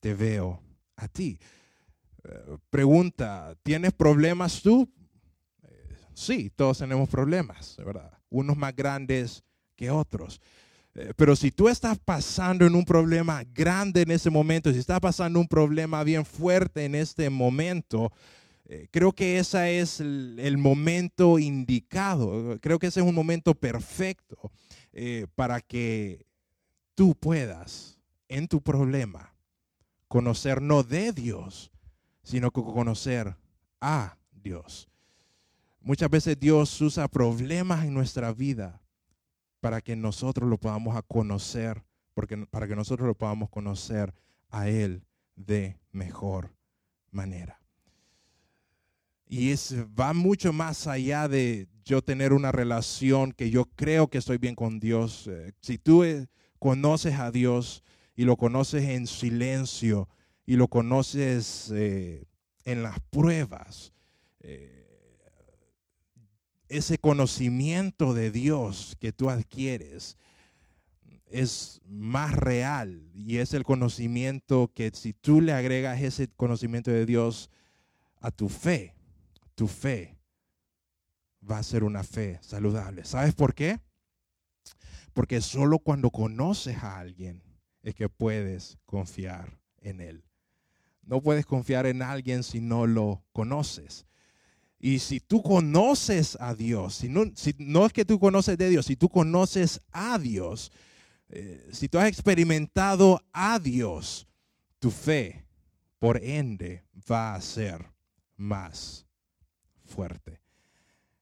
te 0.00 0.14
veo 0.14 0.64
a 0.96 1.06
ti. 1.06 1.38
Pregunta, 2.70 3.54
¿tienes 3.62 3.92
problemas 3.92 4.62
tú? 4.62 4.92
Sí, 6.12 6.50
todos 6.50 6.78
tenemos 6.78 7.08
problemas, 7.08 7.76
¿verdad? 7.76 8.18
Unos 8.30 8.56
más 8.56 8.74
grandes 8.74 9.44
que 9.76 9.90
otros. 9.90 10.40
Eh, 10.94 11.12
pero 11.16 11.36
si 11.36 11.50
tú 11.50 11.68
estás 11.68 11.98
pasando 11.98 12.66
en 12.66 12.74
un 12.74 12.84
problema 12.84 13.44
grande 13.52 14.02
en 14.02 14.10
ese 14.10 14.30
momento, 14.30 14.72
si 14.72 14.78
estás 14.78 15.00
pasando 15.00 15.40
un 15.40 15.48
problema 15.48 16.04
bien 16.04 16.24
fuerte 16.24 16.84
en 16.84 16.94
este 16.94 17.30
momento, 17.30 18.12
creo 18.90 19.12
que 19.12 19.38
ese 19.38 19.80
es 19.80 20.00
el, 20.00 20.56
momento 20.56 21.38
indicado. 21.38 22.58
Creo 22.60 22.78
que 22.78 22.86
ese 22.86 23.00
es 23.00 23.06
un 23.06 23.14
momento 23.14 23.54
perfecto 23.54 24.50
para 25.34 25.60
que 25.60 26.24
tú 26.94 27.14
puedas 27.14 27.98
en 28.28 28.48
tu 28.48 28.62
problema 28.62 29.34
conocer 30.12 30.60
no 30.60 30.82
de 30.82 31.10
Dios, 31.12 31.70
sino 32.22 32.50
conocer 32.50 33.34
a 33.80 34.18
Dios. 34.30 34.86
Muchas 35.80 36.10
veces 36.10 36.38
Dios 36.38 36.78
usa 36.82 37.08
problemas 37.08 37.86
en 37.86 37.94
nuestra 37.94 38.30
vida 38.30 38.81
para 39.62 39.80
que 39.80 39.94
nosotros 39.94 40.50
lo 40.50 40.58
podamos 40.58 41.00
conocer, 41.06 41.84
porque, 42.14 42.36
para 42.50 42.66
que 42.66 42.74
nosotros 42.74 43.06
lo 43.06 43.14
podamos 43.14 43.48
conocer 43.48 44.12
a 44.50 44.68
Él 44.68 45.04
de 45.36 45.78
mejor 45.92 46.52
manera. 47.12 47.60
Y 49.24 49.52
es, 49.52 49.76
va 49.98 50.12
mucho 50.14 50.52
más 50.52 50.88
allá 50.88 51.28
de 51.28 51.68
yo 51.84 52.02
tener 52.02 52.32
una 52.32 52.50
relación 52.50 53.30
que 53.30 53.50
yo 53.50 53.66
creo 53.76 54.08
que 54.08 54.18
estoy 54.18 54.38
bien 54.38 54.56
con 54.56 54.80
Dios. 54.80 55.28
Eh, 55.28 55.52
si 55.60 55.78
tú 55.78 56.02
eh, 56.02 56.26
conoces 56.58 57.14
a 57.20 57.30
Dios 57.30 57.84
y 58.16 58.24
lo 58.24 58.36
conoces 58.36 58.82
en 58.82 59.06
silencio 59.06 60.08
y 60.44 60.56
lo 60.56 60.66
conoces 60.66 61.70
eh, 61.72 62.26
en 62.64 62.82
las 62.82 62.98
pruebas, 63.10 63.92
eh, 64.40 64.81
ese 66.72 66.96
conocimiento 66.96 68.14
de 68.14 68.30
Dios 68.30 68.96
que 68.98 69.12
tú 69.12 69.28
adquieres 69.28 70.16
es 71.26 71.80
más 71.86 72.32
real 72.32 73.10
y 73.14 73.38
es 73.38 73.52
el 73.52 73.62
conocimiento 73.62 74.70
que 74.74 74.90
si 74.94 75.12
tú 75.12 75.42
le 75.42 75.52
agregas 75.52 76.00
ese 76.00 76.28
conocimiento 76.28 76.90
de 76.90 77.04
Dios 77.04 77.50
a 78.20 78.30
tu 78.30 78.48
fe, 78.48 78.94
tu 79.54 79.68
fe 79.68 80.16
va 81.48 81.58
a 81.58 81.62
ser 81.62 81.84
una 81.84 82.04
fe 82.04 82.38
saludable. 82.40 83.04
¿Sabes 83.04 83.34
por 83.34 83.54
qué? 83.54 83.78
Porque 85.12 85.42
solo 85.42 85.78
cuando 85.78 86.10
conoces 86.10 86.78
a 86.78 86.98
alguien 86.98 87.42
es 87.82 87.94
que 87.94 88.08
puedes 88.08 88.78
confiar 88.86 89.58
en 89.80 90.00
él. 90.00 90.24
No 91.02 91.20
puedes 91.20 91.44
confiar 91.44 91.84
en 91.86 92.00
alguien 92.00 92.42
si 92.42 92.60
no 92.60 92.86
lo 92.86 93.24
conoces. 93.32 94.06
Y 94.84 94.98
si 94.98 95.20
tú 95.20 95.44
conoces 95.44 96.36
a 96.40 96.56
Dios, 96.56 96.96
si 96.96 97.08
no, 97.08 97.26
si 97.36 97.54
no 97.58 97.86
es 97.86 97.92
que 97.92 98.04
tú 98.04 98.18
conoces 98.18 98.58
de 98.58 98.68
Dios, 98.68 98.86
si 98.86 98.96
tú 98.96 99.08
conoces 99.08 99.80
a 99.92 100.18
Dios, 100.18 100.72
eh, 101.28 101.68
si 101.70 101.88
tú 101.88 102.00
has 102.00 102.08
experimentado 102.08 103.22
a 103.32 103.60
Dios, 103.60 104.26
tu 104.80 104.90
fe, 104.90 105.46
por 106.00 106.20
ende, 106.20 106.82
va 107.08 107.36
a 107.36 107.40
ser 107.40 107.92
más 108.36 109.06
fuerte. 109.84 110.40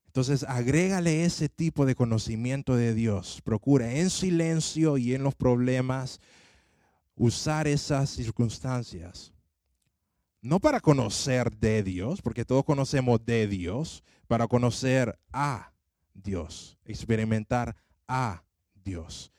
Entonces, 0.07 0.43
agrégale 0.45 1.27
ese 1.27 1.51
tipo 1.51 1.85
de 1.85 1.95
conocimiento 1.95 2.77
de 2.77 2.95
Dios. 2.95 3.43
Procura 3.45 3.93
en 3.93 4.09
silencio 4.09 4.97
y 4.97 5.15
en 5.15 5.23
los 5.23 5.35
problemas 5.35 6.19
usar 7.15 7.69
esas 7.69 8.09
circunstancias 8.09 9.35
no 10.43 10.61
para 10.61 10.81
conocer 10.81 11.51
de 11.57 11.83
Dios, 11.83 12.23
porque 12.23 12.45
todos 12.45 12.65
conocemos 12.65 13.25
de 13.25 13.47
Dios, 13.47 14.03
para 14.27 14.47
conocer 14.47 15.19
a 15.33 15.73
Dios, 16.15 16.79
experimentar 16.85 17.77
a 18.09 18.43
Dios. 18.75 19.33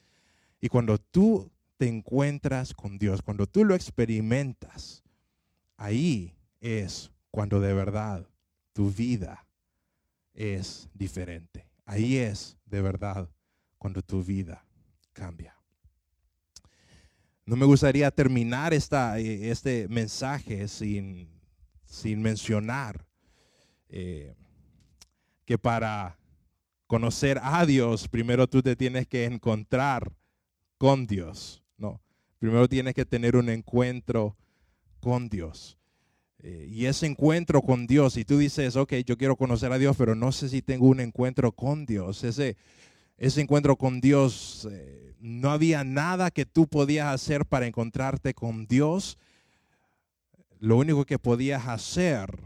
Y 0.59 0.69
cuando 0.69 0.97
tú 0.97 1.51
te 1.77 1.87
encuentras 1.87 2.73
con 2.73 2.97
Dios, 2.99 3.21
cuando 3.21 3.47
tú 3.47 3.65
lo 3.65 3.73
experimentas, 3.73 5.03
ahí 5.77 6.35
es 6.59 7.11
cuando 7.31 7.59
de 7.59 7.73
verdad 7.73 8.27
tu 8.73 8.91
vida 8.91 9.47
es 10.33 10.89
diferente. 10.93 11.67
Ahí 11.85 12.17
es 12.17 12.57
de 12.65 12.81
verdad 12.81 13.29
cuando 13.77 14.01
tu 14.01 14.23
vida 14.23 14.65
cambia. 15.13 15.60
No 17.45 17.55
me 17.55 17.65
gustaría 17.65 18.11
terminar 18.11 18.73
esta, 18.73 19.19
eh, 19.19 19.49
este 19.49 19.87
mensaje 19.87 20.67
sin, 20.67 21.27
sin 21.85 22.21
mencionar 22.21 23.05
eh, 23.89 24.35
que 25.45 25.57
para 25.57 26.17
conocer 26.87 27.39
a 27.41 27.65
Dios, 27.65 28.07
primero 28.07 28.47
tú 28.47 28.61
te 28.61 28.75
tienes 28.75 29.07
que 29.07 29.25
encontrar 29.25 30.11
con 30.77 31.07
Dios, 31.07 31.63
¿no? 31.77 32.01
Primero 32.37 32.67
tienes 32.67 32.93
que 32.93 33.05
tener 33.05 33.35
un 33.35 33.49
encuentro 33.49 34.37
con 34.99 35.27
Dios. 35.27 35.77
Eh, 36.39 36.67
y 36.69 36.85
ese 36.85 37.05
encuentro 37.05 37.61
con 37.61 37.85
Dios, 37.87 38.17
y 38.17 38.25
tú 38.25 38.37
dices, 38.37 38.75
ok, 38.75 38.93
yo 39.05 39.17
quiero 39.17 39.35
conocer 39.35 39.71
a 39.71 39.77
Dios, 39.77 39.95
pero 39.97 40.15
no 40.15 40.31
sé 40.31 40.49
si 40.49 40.61
tengo 40.61 40.87
un 40.87 40.99
encuentro 40.99 41.51
con 41.51 41.85
Dios. 41.85 42.23
Ese, 42.23 42.55
ese 43.17 43.41
encuentro 43.41 43.75
con 43.75 43.99
Dios 43.99 44.67
no 45.21 45.51
había 45.51 45.83
nada 45.83 46.31
que 46.31 46.45
tú 46.45 46.67
podías 46.67 47.13
hacer 47.13 47.45
para 47.45 47.67
encontrarte 47.67 48.33
con 48.33 48.65
Dios. 48.65 49.17
Lo 50.59 50.77
único 50.77 51.05
que 51.05 51.19
podías 51.19 51.67
hacer 51.67 52.39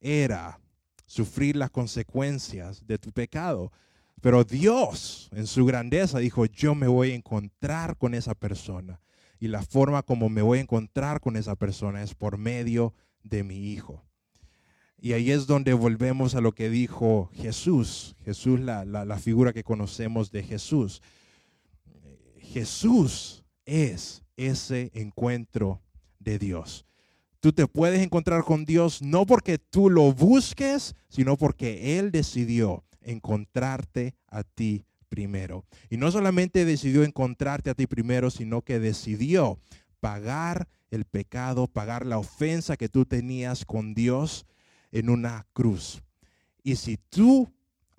era 0.00 0.60
sufrir 1.06 1.56
las 1.56 1.70
consecuencias 1.70 2.86
de 2.86 2.98
tu 2.98 3.12
pecado. 3.12 3.72
Pero 4.20 4.44
Dios, 4.44 5.30
en 5.32 5.46
su 5.46 5.64
grandeza, 5.64 6.18
dijo, 6.18 6.46
yo 6.46 6.74
me 6.74 6.86
voy 6.86 7.10
a 7.10 7.14
encontrar 7.14 7.96
con 7.96 8.14
esa 8.14 8.34
persona. 8.34 9.00
Y 9.40 9.48
la 9.48 9.62
forma 9.62 10.02
como 10.02 10.28
me 10.28 10.42
voy 10.42 10.58
a 10.58 10.62
encontrar 10.62 11.20
con 11.20 11.36
esa 11.36 11.56
persona 11.56 12.02
es 12.02 12.14
por 12.14 12.38
medio 12.38 12.94
de 13.24 13.42
mi 13.42 13.72
Hijo. 13.72 14.04
Y 15.00 15.14
ahí 15.14 15.32
es 15.32 15.48
donde 15.48 15.72
volvemos 15.72 16.36
a 16.36 16.40
lo 16.40 16.52
que 16.52 16.70
dijo 16.70 17.30
Jesús. 17.34 18.14
Jesús, 18.24 18.60
la, 18.60 18.84
la 18.84 19.18
figura 19.18 19.52
que 19.52 19.64
conocemos 19.64 20.30
de 20.30 20.44
Jesús. 20.44 21.02
Jesús 22.52 23.44
es 23.64 24.22
ese 24.36 24.90
encuentro 24.94 25.80
de 26.18 26.38
Dios. 26.38 26.84
Tú 27.40 27.52
te 27.52 27.66
puedes 27.66 28.02
encontrar 28.02 28.44
con 28.44 28.66
Dios 28.66 29.00
no 29.00 29.24
porque 29.24 29.56
tú 29.58 29.88
lo 29.88 30.12
busques, 30.12 30.94
sino 31.08 31.38
porque 31.38 31.98
Él 31.98 32.12
decidió 32.12 32.84
encontrarte 33.00 34.14
a 34.28 34.44
ti 34.44 34.84
primero. 35.08 35.64
Y 35.88 35.96
no 35.96 36.10
solamente 36.12 36.66
decidió 36.66 37.04
encontrarte 37.04 37.70
a 37.70 37.74
ti 37.74 37.86
primero, 37.86 38.30
sino 38.30 38.60
que 38.60 38.78
decidió 38.78 39.58
pagar 40.00 40.68
el 40.90 41.06
pecado, 41.06 41.68
pagar 41.68 42.04
la 42.04 42.18
ofensa 42.18 42.76
que 42.76 42.90
tú 42.90 43.06
tenías 43.06 43.64
con 43.64 43.94
Dios 43.94 44.44
en 44.90 45.08
una 45.08 45.46
cruz. 45.54 46.02
Y 46.62 46.76
si 46.76 46.98
tú 46.98 47.50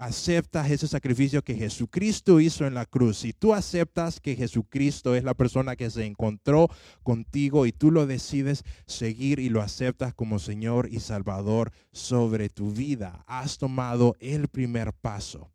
aceptas 0.03 0.69
ese 0.69 0.87
sacrificio 0.87 1.43
que 1.43 1.55
Jesucristo 1.55 2.41
hizo 2.41 2.67
en 2.67 2.73
la 2.73 2.85
cruz, 2.85 3.19
si 3.19 3.31
tú 3.31 3.53
aceptas 3.53 4.19
que 4.19 4.35
Jesucristo 4.35 5.15
es 5.15 5.23
la 5.23 5.33
persona 5.33 5.77
que 5.77 5.89
se 5.89 6.05
encontró 6.05 6.69
contigo 7.03 7.65
y 7.65 7.71
tú 7.71 7.89
lo 7.89 8.05
decides 8.05 8.63
seguir 8.85 9.39
y 9.39 9.47
lo 9.47 9.61
aceptas 9.61 10.13
como 10.13 10.39
Señor 10.39 10.89
y 10.91 10.99
Salvador 10.99 11.71
sobre 11.93 12.49
tu 12.49 12.71
vida, 12.71 13.23
has 13.27 13.57
tomado 13.57 14.15
el 14.19 14.49
primer 14.49 14.91
paso 14.91 15.51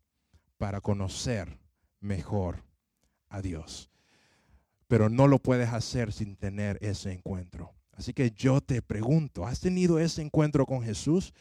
para 0.57 0.81
conocer 0.81 1.59
mejor 1.99 2.63
a 3.29 3.41
Dios. 3.41 3.91
Pero 4.87 5.09
no 5.09 5.27
lo 5.27 5.37
puedes 5.37 5.69
hacer 5.69 6.11
sin 6.11 6.35
tener 6.35 6.79
ese 6.81 7.11
encuentro. 7.11 7.75
Así 7.91 8.13
que 8.13 8.31
yo 8.31 8.61
te 8.61 8.81
pregunto, 8.81 9.45
¿has 9.45 9.59
tenido 9.59 9.99
ese 9.99 10.23
encuentro 10.23 10.65
con 10.65 10.81
Jesús? 10.81 11.33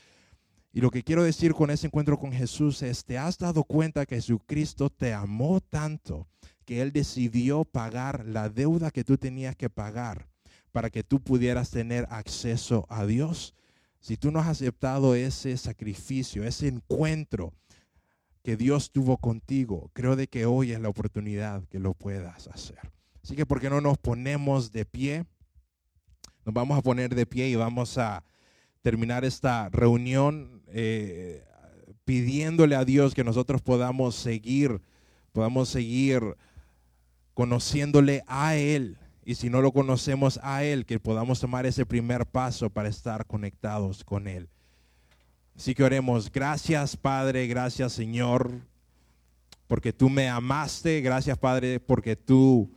Y 0.73 0.81
lo 0.81 0.91
que 0.91 1.03
quiero 1.03 1.23
decir 1.23 1.55
con 1.55 1.71
ese 1.71 1.87
encuentro 1.87 2.19
con 2.19 2.33
Jesús 2.33 2.83
es, 2.83 3.05
¿te 3.05 3.19
has 3.19 3.39
dado 3.39 3.65
cuenta 3.65 4.07
que 4.07 4.17
Jesucristo 4.17 4.91
te 4.91 5.15
amó 5.15 5.61
tanto 5.61 6.29
que 6.69 6.83
Él 6.83 6.93
decidió 6.93 7.65
pagar 7.65 8.27
la 8.27 8.51
deuda 8.51 8.91
que 8.91 9.03
tú 9.03 9.17
tenías 9.17 9.57
que 9.57 9.71
pagar 9.71 10.29
para 10.71 10.91
que 10.91 11.03
tú 11.03 11.21
pudieras 11.21 11.71
tener 11.71 12.07
acceso 12.11 12.87
a 12.91 13.07
Dios. 13.07 13.55
Si 14.01 14.17
tú 14.17 14.31
no 14.31 14.41
has 14.41 14.49
aceptado 14.49 15.15
ese 15.15 15.57
sacrificio, 15.57 16.45
ese 16.45 16.69
encuentro 16.69 17.55
que 18.43 18.57
Dios 18.57 18.93
tuvo 18.93 19.17
contigo, 19.17 19.91
creo 19.93 20.15
de 20.15 20.29
que 20.29 20.47
hoy 20.47 20.73
es 20.73 20.81
la 20.81 20.89
oportunidad 20.89 21.65
que 21.69 21.79
lo 21.79 21.95
puedas 21.95 22.49
hacer. 22.49 22.79
Así 23.23 23.35
que, 23.35 23.47
¿por 23.47 23.61
qué 23.61 23.69
no 23.71 23.81
nos 23.81 23.99
ponemos 23.99 24.71
de 24.71 24.85
pie? 24.85 25.25
Nos 26.45 26.55
vamos 26.55 26.79
a 26.79 26.83
poner 26.83 27.15
de 27.15 27.27
pie 27.27 27.49
y 27.49 27.57
vamos 27.57 27.99
a 27.99 28.25
terminar 28.83 29.25
esta 29.25 29.69
reunión 29.71 30.58
eh, 30.73 31.45
pidiéndole 32.05 32.75
a 32.75 32.85
Dios 32.85 33.15
que 33.15 33.25
nosotros 33.25 33.63
podamos 33.63 34.15
seguir, 34.15 34.81
podamos 35.33 35.69
seguir 35.69 36.37
conociéndole 37.35 38.23
a 38.27 38.57
Él. 38.57 38.99
Y 39.25 39.35
si 39.35 39.51
no 39.51 39.61
lo 39.61 39.73
conocemos 39.73 40.41
a 40.43 40.65
Él, 40.65 40.87
que 40.87 40.99
podamos 40.99 41.39
tomar 41.39 41.67
ese 41.67 41.85
primer 41.85 42.25
paso 42.27 42.71
para 42.71 42.89
estar 42.89 43.27
conectados 43.27 44.03
con 44.05 44.27
Él. 44.27 44.49
Así 45.55 45.75
que 45.75 45.83
oremos, 45.85 46.31
gracias 46.31 46.97
Padre, 46.97 47.47
gracias 47.47 47.93
Señor, 47.93 48.53
porque 49.67 49.93
tú 49.93 50.09
me 50.09 50.29
amaste, 50.29 51.01
gracias 51.01 51.37
Padre, 51.37 51.81
porque 51.81 52.15
tú 52.15 52.71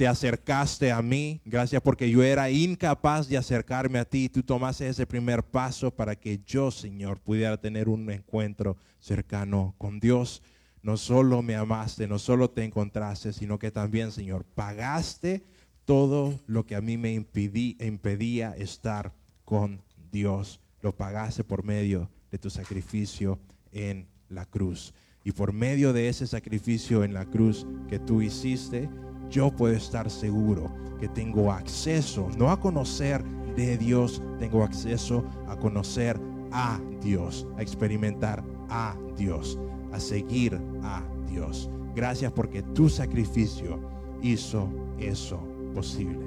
te 0.00 0.08
acercaste 0.08 0.90
a 0.92 1.02
mí, 1.02 1.42
gracias 1.44 1.82
porque 1.82 2.08
yo 2.08 2.22
era 2.22 2.50
incapaz 2.50 3.28
de 3.28 3.36
acercarme 3.36 3.98
a 3.98 4.06
ti, 4.06 4.30
tú 4.30 4.42
tomaste 4.42 4.88
ese 4.88 5.06
primer 5.06 5.42
paso 5.42 5.90
para 5.90 6.16
que 6.16 6.40
yo, 6.46 6.70
Señor, 6.70 7.20
pudiera 7.20 7.58
tener 7.60 7.86
un 7.86 8.10
encuentro 8.10 8.78
cercano 8.98 9.74
con 9.76 10.00
Dios. 10.00 10.42
No 10.82 10.96
solo 10.96 11.42
me 11.42 11.54
amaste, 11.54 12.08
no 12.08 12.18
solo 12.18 12.48
te 12.48 12.64
encontraste, 12.64 13.34
sino 13.34 13.58
que 13.58 13.70
también, 13.70 14.10
Señor, 14.10 14.46
pagaste 14.54 15.44
todo 15.84 16.40
lo 16.46 16.64
que 16.64 16.76
a 16.76 16.80
mí 16.80 16.96
me 16.96 17.12
impedía 17.12 18.56
estar 18.56 19.12
con 19.44 19.82
Dios. 20.10 20.60
Lo 20.80 20.96
pagaste 20.96 21.44
por 21.44 21.62
medio 21.62 22.08
de 22.30 22.38
tu 22.38 22.48
sacrificio 22.48 23.38
en 23.70 24.06
la 24.30 24.46
cruz. 24.46 24.94
Y 25.24 25.32
por 25.32 25.52
medio 25.52 25.92
de 25.92 26.08
ese 26.08 26.26
sacrificio 26.26 27.04
en 27.04 27.12
la 27.12 27.26
cruz 27.26 27.66
que 27.90 27.98
tú 27.98 28.22
hiciste, 28.22 28.88
yo 29.30 29.50
puedo 29.50 29.74
estar 29.74 30.10
seguro 30.10 30.70
que 30.98 31.08
tengo 31.08 31.50
acceso, 31.52 32.28
no 32.36 32.50
a 32.50 32.60
conocer 32.60 33.24
de 33.56 33.78
Dios, 33.78 34.22
tengo 34.38 34.62
acceso 34.62 35.24
a 35.48 35.56
conocer 35.56 36.20
a 36.52 36.78
Dios, 37.00 37.46
a 37.56 37.62
experimentar 37.62 38.44
a 38.68 38.94
Dios, 39.16 39.58
a 39.92 40.00
seguir 40.00 40.60
a 40.82 41.02
Dios. 41.30 41.70
Gracias 41.94 42.32
porque 42.32 42.62
tu 42.62 42.88
sacrificio 42.88 43.78
hizo 44.22 44.68
eso 44.98 45.40
posible. 45.74 46.26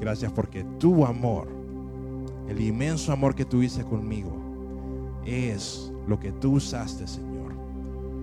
Gracias 0.00 0.32
porque 0.32 0.64
tu 0.78 1.04
amor, 1.04 1.48
el 2.48 2.60
inmenso 2.60 3.12
amor 3.12 3.34
que 3.34 3.44
tuviste 3.44 3.84
conmigo, 3.84 4.32
es 5.24 5.92
lo 6.06 6.18
que 6.18 6.32
tú 6.32 6.54
usaste, 6.54 7.06
Señor, 7.06 7.54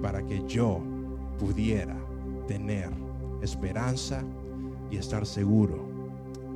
para 0.01 0.21
que 0.23 0.43
yo 0.47 0.81
pudiera 1.39 1.95
tener 2.47 2.89
esperanza 3.41 4.23
y 4.89 4.97
estar 4.97 5.25
seguro 5.25 5.85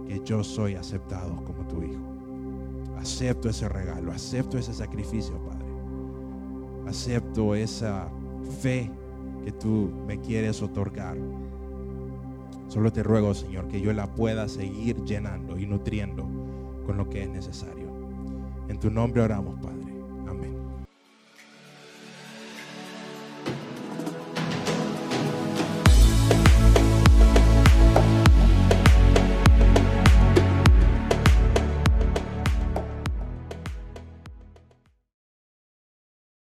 que 0.08 0.21
yo 0.24 0.43
soy 0.43 0.76
aceptado 0.76 1.36
como 1.43 1.67
tu 1.67 1.82
hijo. 1.82 2.02
Acepto 2.98 3.50
ese 3.50 3.67
regalo, 3.69 4.12
acepto 4.12 4.58
ese 4.58 4.74
sacrificio, 4.74 5.38
Padre. 5.43 5.65
Acepto 6.88 7.56
esa 7.56 8.10
fe 8.62 8.91
que 9.43 9.52
tú 9.52 9.91
me 10.08 10.19
quieres 10.19 10.62
otorgar. 10.62 11.17
Solo 12.67 12.91
te 12.91 13.04
ruego, 13.04 13.34
Señor, 13.34 13.67
que 13.67 13.82
yo 13.82 13.93
la 13.93 14.13
pueda 14.13 14.48
seguir 14.48 15.04
llenando 15.04 15.58
y 15.58 15.65
nutriendo 15.65 16.28
con 16.86 16.98
lo 16.98 17.10
que 17.10 17.24
es 17.24 17.30
necesario. 17.30 17.86
En 18.67 18.80
tu 18.80 18.89
nombre 18.89 19.21
oramos, 19.21 19.60
Padre. 19.60 19.75